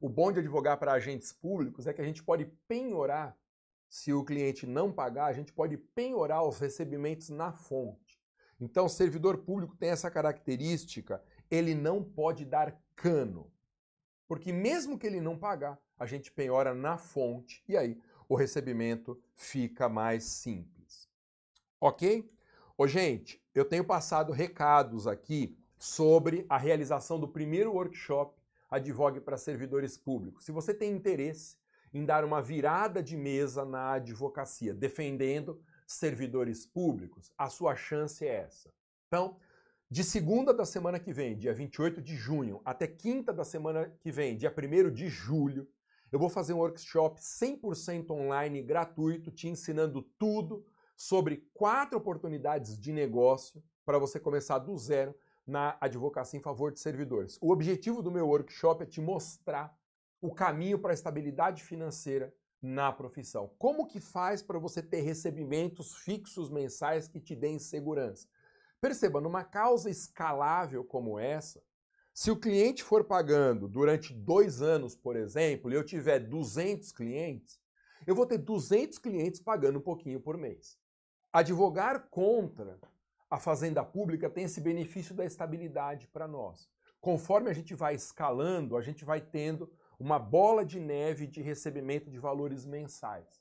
O 0.00 0.08
bom 0.08 0.30
de 0.30 0.38
advogar 0.38 0.78
para 0.78 0.92
agentes 0.92 1.32
públicos 1.32 1.86
é 1.86 1.92
que 1.92 2.00
a 2.00 2.04
gente 2.04 2.22
pode 2.22 2.44
penhorar, 2.68 3.36
se 3.88 4.12
o 4.12 4.24
cliente 4.24 4.66
não 4.66 4.92
pagar, 4.92 5.26
a 5.26 5.32
gente 5.32 5.52
pode 5.52 5.76
penhorar 5.76 6.46
os 6.46 6.58
recebimentos 6.58 7.30
na 7.30 7.52
fonte. 7.52 8.20
Então, 8.60 8.86
o 8.86 8.88
servidor 8.88 9.38
público 9.38 9.76
tem 9.76 9.90
essa 9.90 10.10
característica, 10.10 11.22
ele 11.50 11.74
não 11.74 12.02
pode 12.02 12.44
dar 12.44 12.80
cano. 12.94 13.50
Porque 14.28 14.52
mesmo 14.52 14.98
que 14.98 15.06
ele 15.06 15.20
não 15.20 15.38
pagar, 15.38 15.80
a 15.98 16.06
gente 16.06 16.30
penhora 16.30 16.74
na 16.74 16.96
fonte 16.96 17.64
e 17.66 17.76
aí 17.76 18.00
o 18.28 18.36
recebimento 18.36 19.20
fica 19.34 19.88
mais 19.88 20.24
simples. 20.24 21.08
Ok? 21.80 22.30
Ô, 22.76 22.86
gente, 22.86 23.42
eu 23.54 23.64
tenho 23.64 23.84
passado 23.84 24.32
recados 24.32 25.06
aqui 25.06 25.58
sobre 25.78 26.44
a 26.48 26.58
realização 26.58 27.18
do 27.18 27.26
primeiro 27.26 27.72
workshop 27.72 28.37
Advogue 28.70 29.20
para 29.20 29.36
Servidores 29.36 29.96
Públicos. 29.96 30.44
Se 30.44 30.52
você 30.52 30.74
tem 30.74 30.92
interesse 30.92 31.56
em 31.92 32.04
dar 32.04 32.24
uma 32.24 32.42
virada 32.42 33.02
de 33.02 33.16
mesa 33.16 33.64
na 33.64 33.92
advocacia, 33.92 34.74
defendendo 34.74 35.60
servidores 35.86 36.66
públicos, 36.66 37.32
a 37.36 37.48
sua 37.48 37.74
chance 37.74 38.26
é 38.26 38.42
essa. 38.42 38.70
Então, 39.06 39.38
de 39.90 40.04
segunda 40.04 40.52
da 40.52 40.66
semana 40.66 40.98
que 40.98 41.14
vem, 41.14 41.36
dia 41.36 41.54
28 41.54 42.02
de 42.02 42.14
junho, 42.14 42.60
até 42.62 42.86
quinta 42.86 43.32
da 43.32 43.42
semana 43.42 43.88
que 44.00 44.12
vem, 44.12 44.36
dia 44.36 44.54
1 44.54 44.92
de 44.92 45.08
julho, 45.08 45.66
eu 46.12 46.18
vou 46.18 46.28
fazer 46.28 46.52
um 46.52 46.58
workshop 46.58 47.20
100% 47.20 48.10
online, 48.10 48.62
gratuito, 48.62 49.30
te 49.30 49.48
ensinando 49.48 50.02
tudo 50.18 50.64
sobre 50.94 51.48
quatro 51.54 51.96
oportunidades 51.96 52.78
de 52.78 52.92
negócio 52.92 53.62
para 53.84 53.98
você 53.98 54.20
começar 54.20 54.58
do 54.58 54.76
zero 54.76 55.14
na 55.48 55.78
advocacia 55.80 56.38
em 56.38 56.42
favor 56.42 56.70
de 56.70 56.78
servidores. 56.78 57.38
O 57.40 57.50
objetivo 57.50 58.02
do 58.02 58.10
meu 58.10 58.28
workshop 58.28 58.82
é 58.82 58.86
te 58.86 59.00
mostrar 59.00 59.74
o 60.20 60.32
caminho 60.34 60.78
para 60.78 60.92
a 60.92 60.94
estabilidade 60.94 61.62
financeira 61.62 62.34
na 62.60 62.92
profissão. 62.92 63.50
Como 63.58 63.86
que 63.86 63.98
faz 63.98 64.42
para 64.42 64.58
você 64.58 64.82
ter 64.82 65.00
recebimentos 65.00 65.94
fixos 65.94 66.50
mensais 66.50 67.08
que 67.08 67.18
te 67.18 67.34
deem 67.34 67.58
segurança? 67.58 68.28
Perceba, 68.80 69.20
numa 69.20 69.42
causa 69.42 69.88
escalável 69.88 70.84
como 70.84 71.18
essa, 71.18 71.62
se 72.12 72.30
o 72.30 72.36
cliente 72.36 72.82
for 72.82 73.04
pagando 73.04 73.68
durante 73.68 74.12
dois 74.12 74.60
anos, 74.60 74.94
por 74.94 75.16
exemplo, 75.16 75.70
e 75.70 75.74
eu 75.74 75.84
tiver 75.84 76.18
200 76.18 76.92
clientes, 76.92 77.58
eu 78.06 78.14
vou 78.14 78.26
ter 78.26 78.38
200 78.38 78.98
clientes 78.98 79.40
pagando 79.40 79.78
um 79.78 79.82
pouquinho 79.82 80.20
por 80.20 80.36
mês. 80.36 80.76
Advogar 81.32 82.08
contra 82.10 82.78
a 83.30 83.38
fazenda 83.38 83.84
pública 83.84 84.30
tem 84.30 84.44
esse 84.44 84.60
benefício 84.60 85.14
da 85.14 85.24
estabilidade 85.24 86.08
para 86.08 86.26
nós. 86.26 86.68
Conforme 87.00 87.50
a 87.50 87.52
gente 87.52 87.74
vai 87.74 87.94
escalando, 87.94 88.76
a 88.76 88.82
gente 88.82 89.04
vai 89.04 89.20
tendo 89.20 89.70
uma 89.98 90.18
bola 90.18 90.64
de 90.64 90.80
neve 90.80 91.26
de 91.26 91.42
recebimento 91.42 92.10
de 92.10 92.18
valores 92.18 92.64
mensais. 92.64 93.40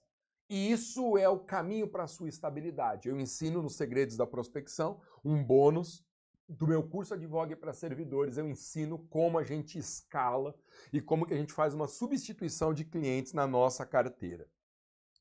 E 0.49 0.71
isso 0.71 1.17
é 1.17 1.27
o 1.27 1.39
caminho 1.39 1.87
para 1.87 2.03
a 2.03 2.07
sua 2.07 2.29
estabilidade. 2.29 3.09
Eu 3.09 3.19
ensino 3.19 3.61
nos 3.61 3.75
Segredos 3.75 4.15
da 4.15 4.25
Prospecção 4.25 5.01
um 5.23 5.43
bônus 5.43 6.05
do 6.47 6.65
meu 6.65 6.87
curso 6.87 7.13
Advogue 7.13 7.55
para 7.55 7.73
Servidores. 7.73 8.37
Eu 8.37 8.47
ensino 8.47 8.99
como 9.09 9.37
a 9.37 9.43
gente 9.43 9.77
escala 9.77 10.55
e 10.93 11.01
como 11.01 11.25
que 11.25 11.33
a 11.33 11.37
gente 11.37 11.51
faz 11.51 11.73
uma 11.73 11.87
substituição 11.87 12.73
de 12.73 12.85
clientes 12.85 13.33
na 13.33 13.45
nossa 13.45 13.85
carteira. 13.85 14.47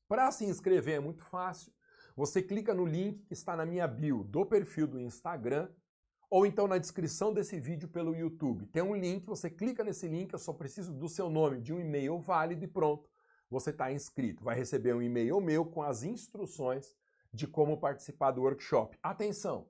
Para 0.07 0.31
se 0.31 0.45
inscrever 0.45 0.95
é 0.95 0.99
muito 0.99 1.23
fácil. 1.23 1.73
Você 2.17 2.41
clica 2.41 2.73
no 2.73 2.83
link 2.83 3.25
que 3.25 3.33
está 3.33 3.55
na 3.55 3.63
minha 3.63 3.87
bio 3.87 4.23
do 4.23 4.43
perfil 4.43 4.87
do 4.87 4.99
Instagram 4.99 5.69
ou 6.31 6.47
então 6.47 6.67
na 6.67 6.79
descrição 6.79 7.31
desse 7.31 7.59
vídeo 7.59 7.87
pelo 7.87 8.15
YouTube. 8.15 8.65
Tem 8.65 8.81
um 8.81 8.95
link, 8.95 9.23
você 9.23 9.51
clica 9.51 9.83
nesse 9.83 10.07
link, 10.07 10.33
eu 10.33 10.39
só 10.39 10.51
preciso 10.51 10.91
do 10.91 11.07
seu 11.07 11.29
nome, 11.29 11.61
de 11.61 11.71
um 11.71 11.79
e-mail 11.79 12.17
válido 12.17 12.65
e 12.65 12.67
pronto 12.67 13.07
você 13.47 13.69
está 13.69 13.91
inscrito. 13.91 14.43
Vai 14.43 14.55
receber 14.55 14.95
um 14.95 15.01
e-mail 15.01 15.39
meu 15.39 15.63
com 15.63 15.83
as 15.83 16.01
instruções 16.01 16.97
de 17.31 17.45
como 17.45 17.77
participar 17.77 18.31
do 18.31 18.41
workshop. 18.41 18.97
Atenção! 19.03 19.67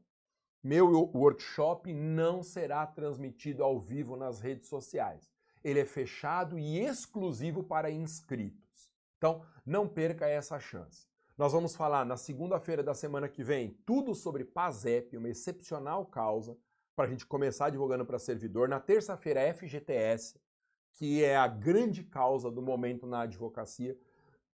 Meu 0.63 0.89
workshop 1.13 1.93
não 1.93 2.41
será 2.41 2.87
transmitido 2.87 3.61
ao 3.61 3.77
vivo 3.77 4.15
nas 4.15 4.39
redes 4.39 4.69
sociais. 4.69 5.29
Ele 5.61 5.81
é 5.81 5.85
fechado 5.85 6.57
e 6.57 6.79
exclusivo 6.79 7.61
para 7.61 7.91
inscritos. 7.91 8.89
Então, 9.17 9.45
não 9.65 9.85
perca 9.85 10.25
essa 10.29 10.57
chance. 10.61 11.07
Nós 11.37 11.53
vamos 11.53 11.75
falar 11.75 12.03
na 12.03 12.17
segunda-feira 12.17 12.81
da 12.81 12.95
semana 12.95 13.29
que 13.29 13.43
vem 13.43 13.77
tudo 13.85 14.15
sobre 14.15 14.43
PASEP, 14.43 15.15
uma 15.17 15.29
excepcional 15.29 16.03
causa, 16.03 16.57
para 16.95 17.05
a 17.05 17.07
gente 17.07 17.27
começar 17.27 17.69
divulgando 17.69 18.03
para 18.03 18.17
servidor. 18.17 18.67
Na 18.67 18.79
terça-feira, 18.79 19.53
FGTS, 19.53 20.41
que 20.93 21.23
é 21.23 21.37
a 21.37 21.47
grande 21.47 22.03
causa 22.03 22.49
do 22.49 22.59
momento 22.59 23.05
na 23.05 23.21
advocacia. 23.21 23.95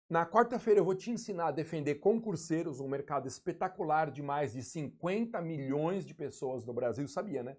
Na 0.09 0.25
quarta-feira 0.25 0.79
eu 0.79 0.85
vou 0.85 0.95
te 0.95 1.11
ensinar 1.11 1.47
a 1.47 1.51
defender 1.51 1.95
concurseiros, 1.95 2.79
um 2.79 2.87
mercado 2.87 3.27
espetacular 3.27 4.09
de 4.09 4.23
mais 4.23 4.53
de 4.53 4.63
50 4.63 5.41
milhões 5.41 6.05
de 6.05 6.13
pessoas 6.13 6.63
no 6.63 6.71
Brasil, 6.71 7.05
sabia, 7.09 7.43
né? 7.43 7.57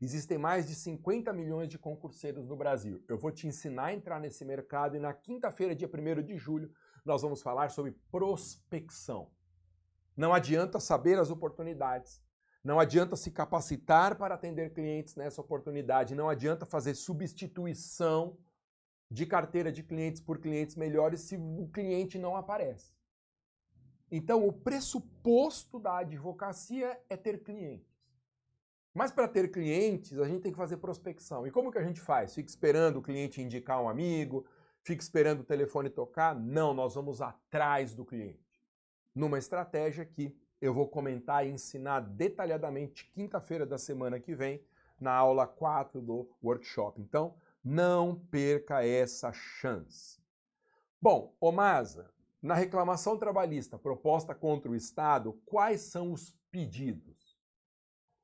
Existem 0.00 0.38
mais 0.38 0.66
de 0.66 0.74
50 0.74 1.30
milhões 1.34 1.68
de 1.68 1.78
concurseiros 1.78 2.48
no 2.48 2.56
Brasil. 2.56 3.04
Eu 3.06 3.18
vou 3.18 3.30
te 3.30 3.46
ensinar 3.46 3.84
a 3.84 3.92
entrar 3.92 4.18
nesse 4.18 4.46
mercado 4.46 4.96
e 4.96 4.98
na 4.98 5.12
quinta-feira, 5.12 5.76
dia 5.76 5.88
1 5.88 6.22
de 6.22 6.38
julho, 6.38 6.72
nós 7.04 7.22
vamos 7.22 7.42
falar 7.42 7.70
sobre 7.70 7.92
prospecção. 8.10 9.30
Não 10.16 10.32
adianta 10.32 10.78
saber 10.78 11.18
as 11.18 11.30
oportunidades, 11.30 12.22
não 12.62 12.78
adianta 12.78 13.16
se 13.16 13.30
capacitar 13.30 14.16
para 14.16 14.34
atender 14.34 14.72
clientes 14.72 15.16
nessa 15.16 15.40
oportunidade, 15.40 16.14
não 16.14 16.28
adianta 16.28 16.64
fazer 16.64 16.94
substituição 16.94 18.38
de 19.10 19.26
carteira 19.26 19.72
de 19.72 19.82
clientes 19.82 20.20
por 20.20 20.38
clientes 20.38 20.76
melhores 20.76 21.22
se 21.22 21.36
o 21.36 21.68
cliente 21.72 22.18
não 22.18 22.36
aparece. 22.36 22.94
Então, 24.10 24.46
o 24.46 24.52
pressuposto 24.52 25.78
da 25.78 25.98
advocacia 25.98 27.00
é 27.08 27.16
ter 27.16 27.42
clientes. 27.42 27.92
Mas 28.94 29.10
para 29.10 29.26
ter 29.26 29.50
clientes, 29.50 30.18
a 30.18 30.28
gente 30.28 30.42
tem 30.42 30.52
que 30.52 30.58
fazer 30.58 30.76
prospecção. 30.76 31.46
E 31.46 31.50
como 31.50 31.72
que 31.72 31.78
a 31.78 31.82
gente 31.82 32.00
faz? 32.00 32.34
Fica 32.34 32.48
esperando 32.48 32.98
o 32.98 33.02
cliente 33.02 33.40
indicar 33.40 33.82
um 33.82 33.88
amigo, 33.88 34.46
fica 34.82 35.02
esperando 35.02 35.40
o 35.40 35.44
telefone 35.44 35.90
tocar? 35.90 36.34
Não, 36.34 36.74
nós 36.74 36.94
vamos 36.94 37.20
atrás 37.20 37.94
do 37.94 38.04
cliente. 38.04 38.62
Numa 39.14 39.38
estratégia 39.38 40.04
que 40.04 40.36
eu 40.60 40.72
vou 40.72 40.88
comentar 40.88 41.46
e 41.46 41.50
ensinar 41.50 42.00
detalhadamente 42.00 43.10
quinta-feira 43.12 43.66
da 43.66 43.78
semana 43.78 44.20
que 44.20 44.34
vem, 44.34 44.64
na 45.00 45.12
aula 45.12 45.46
4 45.46 46.00
do 46.00 46.30
workshop. 46.42 47.00
Então, 47.00 47.34
não 47.64 48.14
perca 48.14 48.84
essa 48.84 49.32
chance. 49.32 50.20
Bom, 51.00 51.34
Omasa, 51.40 52.10
na 52.40 52.54
reclamação 52.54 53.18
trabalhista 53.18 53.76
proposta 53.78 54.34
contra 54.34 54.70
o 54.70 54.76
Estado, 54.76 55.32
quais 55.44 55.80
são 55.80 56.12
os 56.12 56.32
pedidos? 56.50 57.36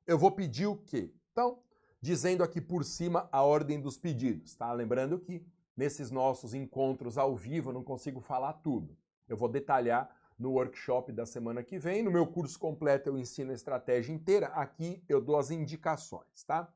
Eu 0.07 0.17
vou 0.17 0.31
pedir 0.31 0.67
o 0.67 0.77
quê? 0.77 1.13
Então, 1.31 1.61
dizendo 2.01 2.43
aqui 2.43 2.61
por 2.61 2.85
cima 2.85 3.27
a 3.31 3.43
ordem 3.43 3.81
dos 3.81 3.97
pedidos, 3.97 4.55
tá? 4.55 4.71
Lembrando 4.71 5.19
que 5.19 5.45
nesses 5.79 6.11
nossos 6.11 6.53
encontros 6.53 7.17
ao 7.17 7.33
vivo 7.37 7.69
eu 7.69 7.73
não 7.73 7.83
consigo 7.85 8.19
falar 8.19 8.51
tudo. 8.51 8.97
Eu 9.29 9.37
vou 9.37 9.47
detalhar 9.47 10.13
no 10.37 10.51
workshop 10.51 11.13
da 11.13 11.25
semana 11.25 11.63
que 11.63 11.79
vem. 11.79 12.03
No 12.03 12.11
meu 12.11 12.27
curso 12.27 12.59
completo 12.59 13.07
eu 13.07 13.17
ensino 13.17 13.51
a 13.51 13.53
estratégia 13.53 14.11
inteira. 14.11 14.47
Aqui 14.47 15.01
eu 15.07 15.21
dou 15.21 15.37
as 15.37 15.51
indicações, 15.51 16.43
tá? 16.45 16.67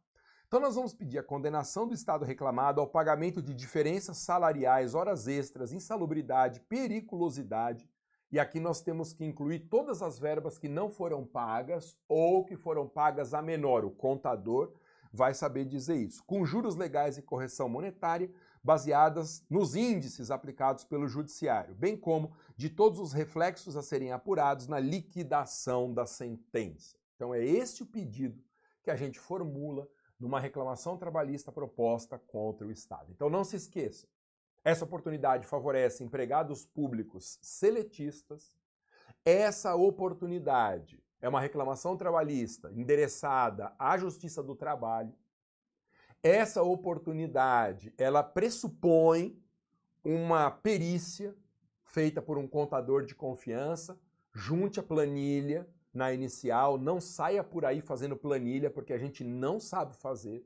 Então 0.48 0.58
nós 0.58 0.76
vamos 0.76 0.94
pedir 0.94 1.20
a 1.20 1.24
condenação 1.24 1.86
do 1.86 1.94
Estado 1.94 2.24
reclamado 2.24 2.80
ao 2.80 2.88
pagamento 2.88 3.42
de 3.42 3.54
diferenças 3.54 4.20
salariais, 4.20 4.96
horas 4.96 5.28
extras, 5.28 5.74
insalubridade, 5.74 6.62
periculosidade. 6.62 7.90
E 8.32 8.40
aqui 8.40 8.58
nós 8.58 8.80
temos 8.80 9.12
que 9.12 9.26
incluir 9.26 9.68
todas 9.68 10.02
as 10.02 10.18
verbas 10.18 10.58
que 10.58 10.70
não 10.70 10.90
foram 10.90 11.26
pagas 11.26 11.98
ou 12.08 12.46
que 12.46 12.56
foram 12.56 12.88
pagas 12.88 13.34
a 13.34 13.42
menor. 13.42 13.84
O 13.84 13.92
contador 13.92 14.72
vai 15.12 15.34
saber 15.34 15.66
dizer 15.66 15.96
isso. 15.96 16.24
Com 16.24 16.46
juros 16.46 16.76
legais 16.76 17.18
e 17.18 17.22
correção 17.22 17.68
monetária, 17.68 18.32
baseadas 18.64 19.46
nos 19.50 19.76
índices 19.76 20.32
aplicados 20.32 20.84
pelo 20.84 21.08
Judiciário, 21.08 21.76
bem 21.76 21.98
como 21.98 22.34
de 22.56 22.70
todos 22.70 23.00
os 23.00 23.12
reflexos 23.12 23.76
a 23.76 23.82
serem 23.82 24.12
apurados 24.12 24.68
na 24.68 24.80
liquidação 24.80 25.94
da 25.94 26.06
sentença. 26.06 26.98
Então, 27.16 27.34
é 27.34 27.44
este 27.44 27.84
o 27.84 27.86
pedido 27.86 28.42
que 28.82 28.90
a 28.90 28.96
gente 28.96 29.20
formula 29.20 29.88
numa 30.20 30.40
reclamação 30.40 30.98
trabalhista 30.98 31.52
proposta 31.52 32.18
contra 32.18 32.66
o 32.66 32.72
Estado. 32.72 33.12
Então, 33.12 33.30
não 33.30 33.44
se 33.44 33.58
esqueça, 33.58 34.08
essa 34.64 34.86
oportunidade 34.86 35.46
favorece 35.46 36.04
empregados 36.04 36.66
públicos 36.66 37.38
seletistas. 37.42 38.56
Essa 39.26 39.76
oportunidade 39.76 41.04
é 41.20 41.28
uma 41.28 41.42
reclamação 41.42 41.98
trabalhista 41.98 42.72
endereçada 42.74 43.74
à 43.78 43.98
Justiça 43.98 44.42
do 44.42 44.56
Trabalho 44.56 45.14
essa 46.24 46.64
oportunidade, 46.64 47.94
ela 47.98 48.24
pressupõe 48.24 49.38
uma 50.04 50.50
perícia 50.50 51.36
feita 51.84 52.22
por 52.22 52.38
um 52.38 52.48
contador 52.48 53.06
de 53.06 53.14
confiança, 53.14 54.00
junte 54.34 54.80
a 54.80 54.84
planilha, 54.84 55.68
na 55.94 56.12
inicial, 56.12 56.78
não 56.78 57.00
saia 57.00 57.44
por 57.44 57.66
aí 57.66 57.80
fazendo 57.80 58.16
planilha, 58.16 58.70
porque 58.72 58.94
a 58.94 58.98
gente 58.98 59.24
não 59.24 59.60
sabe 59.60 59.96
fazer. 59.96 60.44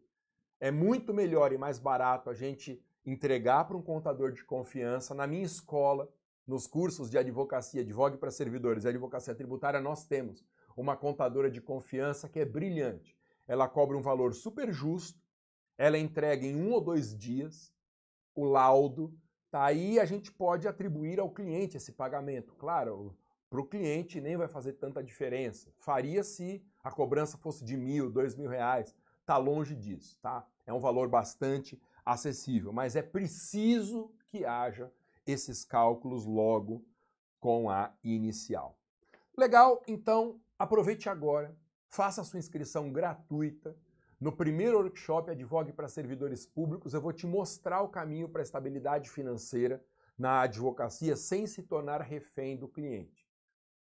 É 0.59 0.69
muito 0.69 1.13
melhor 1.13 1.53
e 1.53 1.57
mais 1.57 1.79
barato 1.79 2.29
a 2.29 2.33
gente 2.33 2.83
entregar 3.05 3.65
para 3.65 3.77
um 3.77 3.81
contador 3.81 4.33
de 4.33 4.43
confiança. 4.43 5.15
Na 5.15 5.25
minha 5.25 5.45
escola, 5.45 6.11
nos 6.45 6.67
cursos 6.67 7.09
de 7.09 7.17
advocacia, 7.17 7.81
advogue 7.81 8.17
para 8.17 8.31
servidores 8.31 8.83
e 8.83 8.89
advocacia 8.89 9.33
tributária, 9.33 9.79
nós 9.79 10.05
temos 10.05 10.43
uma 10.75 10.97
contadora 10.97 11.49
de 11.49 11.61
confiança 11.61 12.27
que 12.27 12.39
é 12.39 12.45
brilhante. 12.45 13.15
Ela 13.47 13.69
cobra 13.69 13.95
um 13.95 14.01
valor 14.01 14.33
super 14.33 14.73
justo, 14.73 15.21
ela 15.77 15.97
entrega 15.97 16.45
em 16.45 16.55
um 16.55 16.71
ou 16.71 16.81
dois 16.81 17.15
dias 17.15 17.73
o 18.35 18.45
laudo, 18.45 19.13
tá? 19.49 19.65
aí 19.65 19.99
a 19.99 20.05
gente 20.05 20.31
pode 20.31 20.67
atribuir 20.67 21.19
ao 21.19 21.29
cliente 21.29 21.77
esse 21.77 21.91
pagamento. 21.91 22.53
Claro, 22.55 23.15
para 23.49 23.61
o 23.61 23.65
cliente 23.65 24.19
nem 24.19 24.37
vai 24.37 24.47
fazer 24.47 24.73
tanta 24.73 25.03
diferença. 25.03 25.71
Faria 25.77 26.23
se 26.23 26.63
a 26.83 26.91
cobrança 26.91 27.37
fosse 27.37 27.63
de 27.63 27.77
mil, 27.77 28.11
dois 28.11 28.35
mil 28.35 28.49
reais. 28.49 28.95
Está 29.21 29.37
longe 29.37 29.75
disso, 29.75 30.17
tá? 30.21 30.45
É 30.65 30.73
um 30.73 30.79
valor 30.79 31.07
bastante 31.07 31.81
acessível, 32.05 32.71
mas 32.71 32.95
é 32.95 33.01
preciso 33.01 34.11
que 34.27 34.45
haja 34.45 34.91
esses 35.25 35.65
cálculos 35.65 36.25
logo 36.25 36.85
com 37.39 37.69
a 37.69 37.93
inicial. 38.03 38.77
Legal? 39.37 39.81
Então 39.87 40.39
aproveite 40.57 41.09
agora, 41.09 41.55
faça 41.87 42.21
a 42.21 42.23
sua 42.23 42.39
inscrição 42.39 42.91
gratuita. 42.91 43.75
No 44.19 44.31
primeiro 44.31 44.79
workshop 44.79 45.29
Advogue 45.29 45.71
para 45.71 45.87
Servidores 45.87 46.43
Públicos, 46.43 46.95
eu 46.95 46.99
vou 46.99 47.13
te 47.13 47.27
mostrar 47.27 47.83
o 47.83 47.87
caminho 47.87 48.27
para 48.27 48.41
a 48.41 48.43
estabilidade 48.43 49.11
financeira 49.11 49.83
na 50.17 50.41
advocacia 50.41 51.15
sem 51.15 51.45
se 51.45 51.61
tornar 51.61 52.01
refém 52.01 52.57
do 52.57 52.67
cliente. 52.67 53.29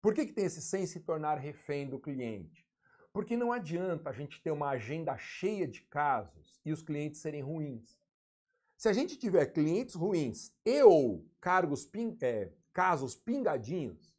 Por 0.02 0.12
que, 0.12 0.26
que 0.26 0.34
tem 0.34 0.46
esse 0.46 0.60
sem 0.60 0.88
se 0.88 1.02
tornar 1.02 1.38
refém 1.38 1.88
do 1.88 2.00
cliente? 2.00 2.68
Porque 3.14 3.38
não 3.38 3.52
adianta 3.52 4.10
a 4.10 4.14
gente 4.14 4.42
ter 4.42 4.50
uma 4.50 4.70
agenda 4.70 5.16
cheia 5.20 5.68
de 5.68 5.82
casos 5.82 6.60
e 6.66 6.74
os 6.74 6.82
clientes 6.82 7.22
serem 7.22 7.44
ruins. 7.44 7.96
Se 8.76 8.90
a 8.90 8.94
gente 8.94 9.16
tiver 9.16 9.46
clientes 9.46 9.94
ruins 9.94 10.52
e 10.66 10.82
ou 10.82 11.30
cargos 11.40 11.88
é, 12.24 12.52
casos 12.74 13.16
pingadinhos, 13.16 14.12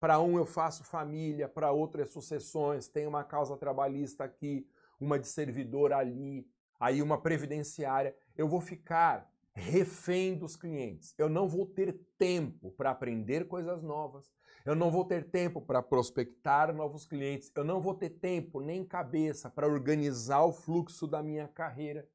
para 0.00 0.18
um 0.18 0.36
eu 0.36 0.44
faço 0.44 0.82
família, 0.82 1.48
para 1.48 1.70
outro 1.70 2.02
é 2.02 2.04
sucessões, 2.04 2.88
tem 2.88 3.06
uma 3.06 3.22
causa 3.22 3.56
trabalhista 3.56 4.24
aqui, 4.24 4.68
uma 5.04 5.18
de 5.18 5.28
servidor 5.28 5.92
ali, 5.92 6.48
aí 6.80 7.02
uma 7.02 7.20
previdenciária, 7.20 8.16
eu 8.36 8.48
vou 8.48 8.60
ficar 8.60 9.30
refém 9.52 10.36
dos 10.36 10.56
clientes. 10.56 11.14
Eu 11.16 11.28
não 11.28 11.48
vou 11.48 11.66
ter 11.66 11.92
tempo 12.18 12.72
para 12.72 12.90
aprender 12.90 13.46
coisas 13.46 13.82
novas, 13.82 14.32
eu 14.64 14.74
não 14.74 14.90
vou 14.90 15.04
ter 15.04 15.30
tempo 15.30 15.60
para 15.60 15.82
prospectar 15.82 16.74
novos 16.74 17.04
clientes, 17.04 17.52
eu 17.54 17.64
não 17.64 17.80
vou 17.80 17.94
ter 17.94 18.10
tempo 18.10 18.60
nem 18.60 18.84
cabeça 18.84 19.50
para 19.50 19.68
organizar 19.68 20.42
o 20.44 20.52
fluxo 20.52 21.06
da 21.06 21.22
minha 21.22 21.46
carreira. 21.46 22.08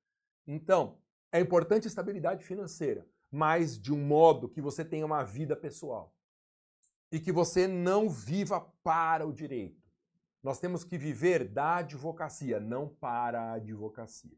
Então, 0.48 0.98
é 1.32 1.40
importante 1.40 1.86
a 1.86 1.88
estabilidade 1.88 2.44
financeira, 2.44 3.08
mas 3.32 3.80
de 3.80 3.94
um 3.94 4.04
modo 4.04 4.50
que 4.50 4.62
você 4.62 4.84
tenha 4.84 5.06
uma 5.06 5.24
vida 5.24 5.56
pessoal 5.56 6.16
e 7.12 7.20
que 7.20 7.32
você 7.32 7.68
não 7.68 8.10
viva 8.10 8.62
para 8.84 9.26
o 9.26 9.34
direito. 9.34 9.79
Nós 10.42 10.60
temos 10.60 10.84
que 10.84 10.98
viver 10.98 11.48
da 11.48 11.78
advocacia, 11.78 12.60
não 12.60 12.88
para 12.88 13.42
a 13.42 13.54
advocacia. 13.54 14.38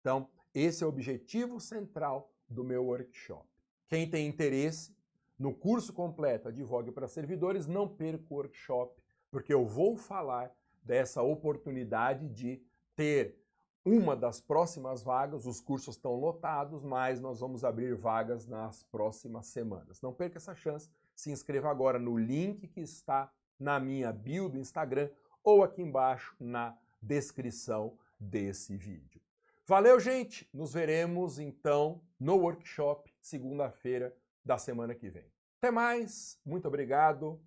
Então, 0.00 0.28
esse 0.54 0.82
é 0.82 0.86
o 0.86 0.88
objetivo 0.88 1.60
central 1.60 2.32
do 2.48 2.64
meu 2.64 2.84
workshop. 2.86 3.46
Quem 3.88 4.08
tem 4.08 4.26
interesse, 4.26 4.96
no 5.38 5.54
curso 5.54 5.92
completo 5.92 6.48
Advogue 6.48 6.90
para 6.92 7.08
Servidores, 7.08 7.66
não 7.66 7.88
perca 7.88 8.24
o 8.30 8.36
workshop, 8.36 9.00
porque 9.30 9.52
eu 9.52 9.66
vou 9.66 9.96
falar 9.96 10.50
dessa 10.82 11.22
oportunidade 11.22 12.28
de 12.28 12.62
ter 12.96 13.38
uma 13.84 14.14
das 14.14 14.40
próximas 14.40 15.02
vagas. 15.02 15.46
Os 15.46 15.60
cursos 15.60 15.96
estão 15.96 16.14
lotados, 16.14 16.82
mas 16.82 17.20
nós 17.20 17.40
vamos 17.40 17.64
abrir 17.64 17.94
vagas 17.94 18.46
nas 18.46 18.82
próximas 18.84 19.46
semanas. 19.46 20.00
Não 20.00 20.12
perca 20.12 20.38
essa 20.38 20.54
chance. 20.54 20.88
Se 21.14 21.30
inscreva 21.30 21.70
agora 21.70 21.98
no 21.98 22.16
link 22.16 22.68
que 22.68 22.80
está 22.80 23.32
na 23.58 23.78
minha 23.78 24.12
bio 24.12 24.48
do 24.48 24.58
Instagram 24.58 25.08
ou 25.42 25.62
aqui 25.62 25.82
embaixo 25.82 26.34
na 26.38 26.76
descrição 27.00 27.98
desse 28.18 28.76
vídeo. 28.76 29.20
Valeu, 29.66 29.98
gente! 29.98 30.48
Nos 30.52 30.72
veremos 30.72 31.38
então 31.38 32.00
no 32.18 32.36
workshop 32.36 33.12
segunda-feira 33.20 34.14
da 34.44 34.58
semana 34.58 34.94
que 34.94 35.08
vem. 35.08 35.30
Até 35.58 35.70
mais, 35.70 36.38
muito 36.44 36.66
obrigado, 36.66 37.40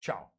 tchau! 0.00 0.32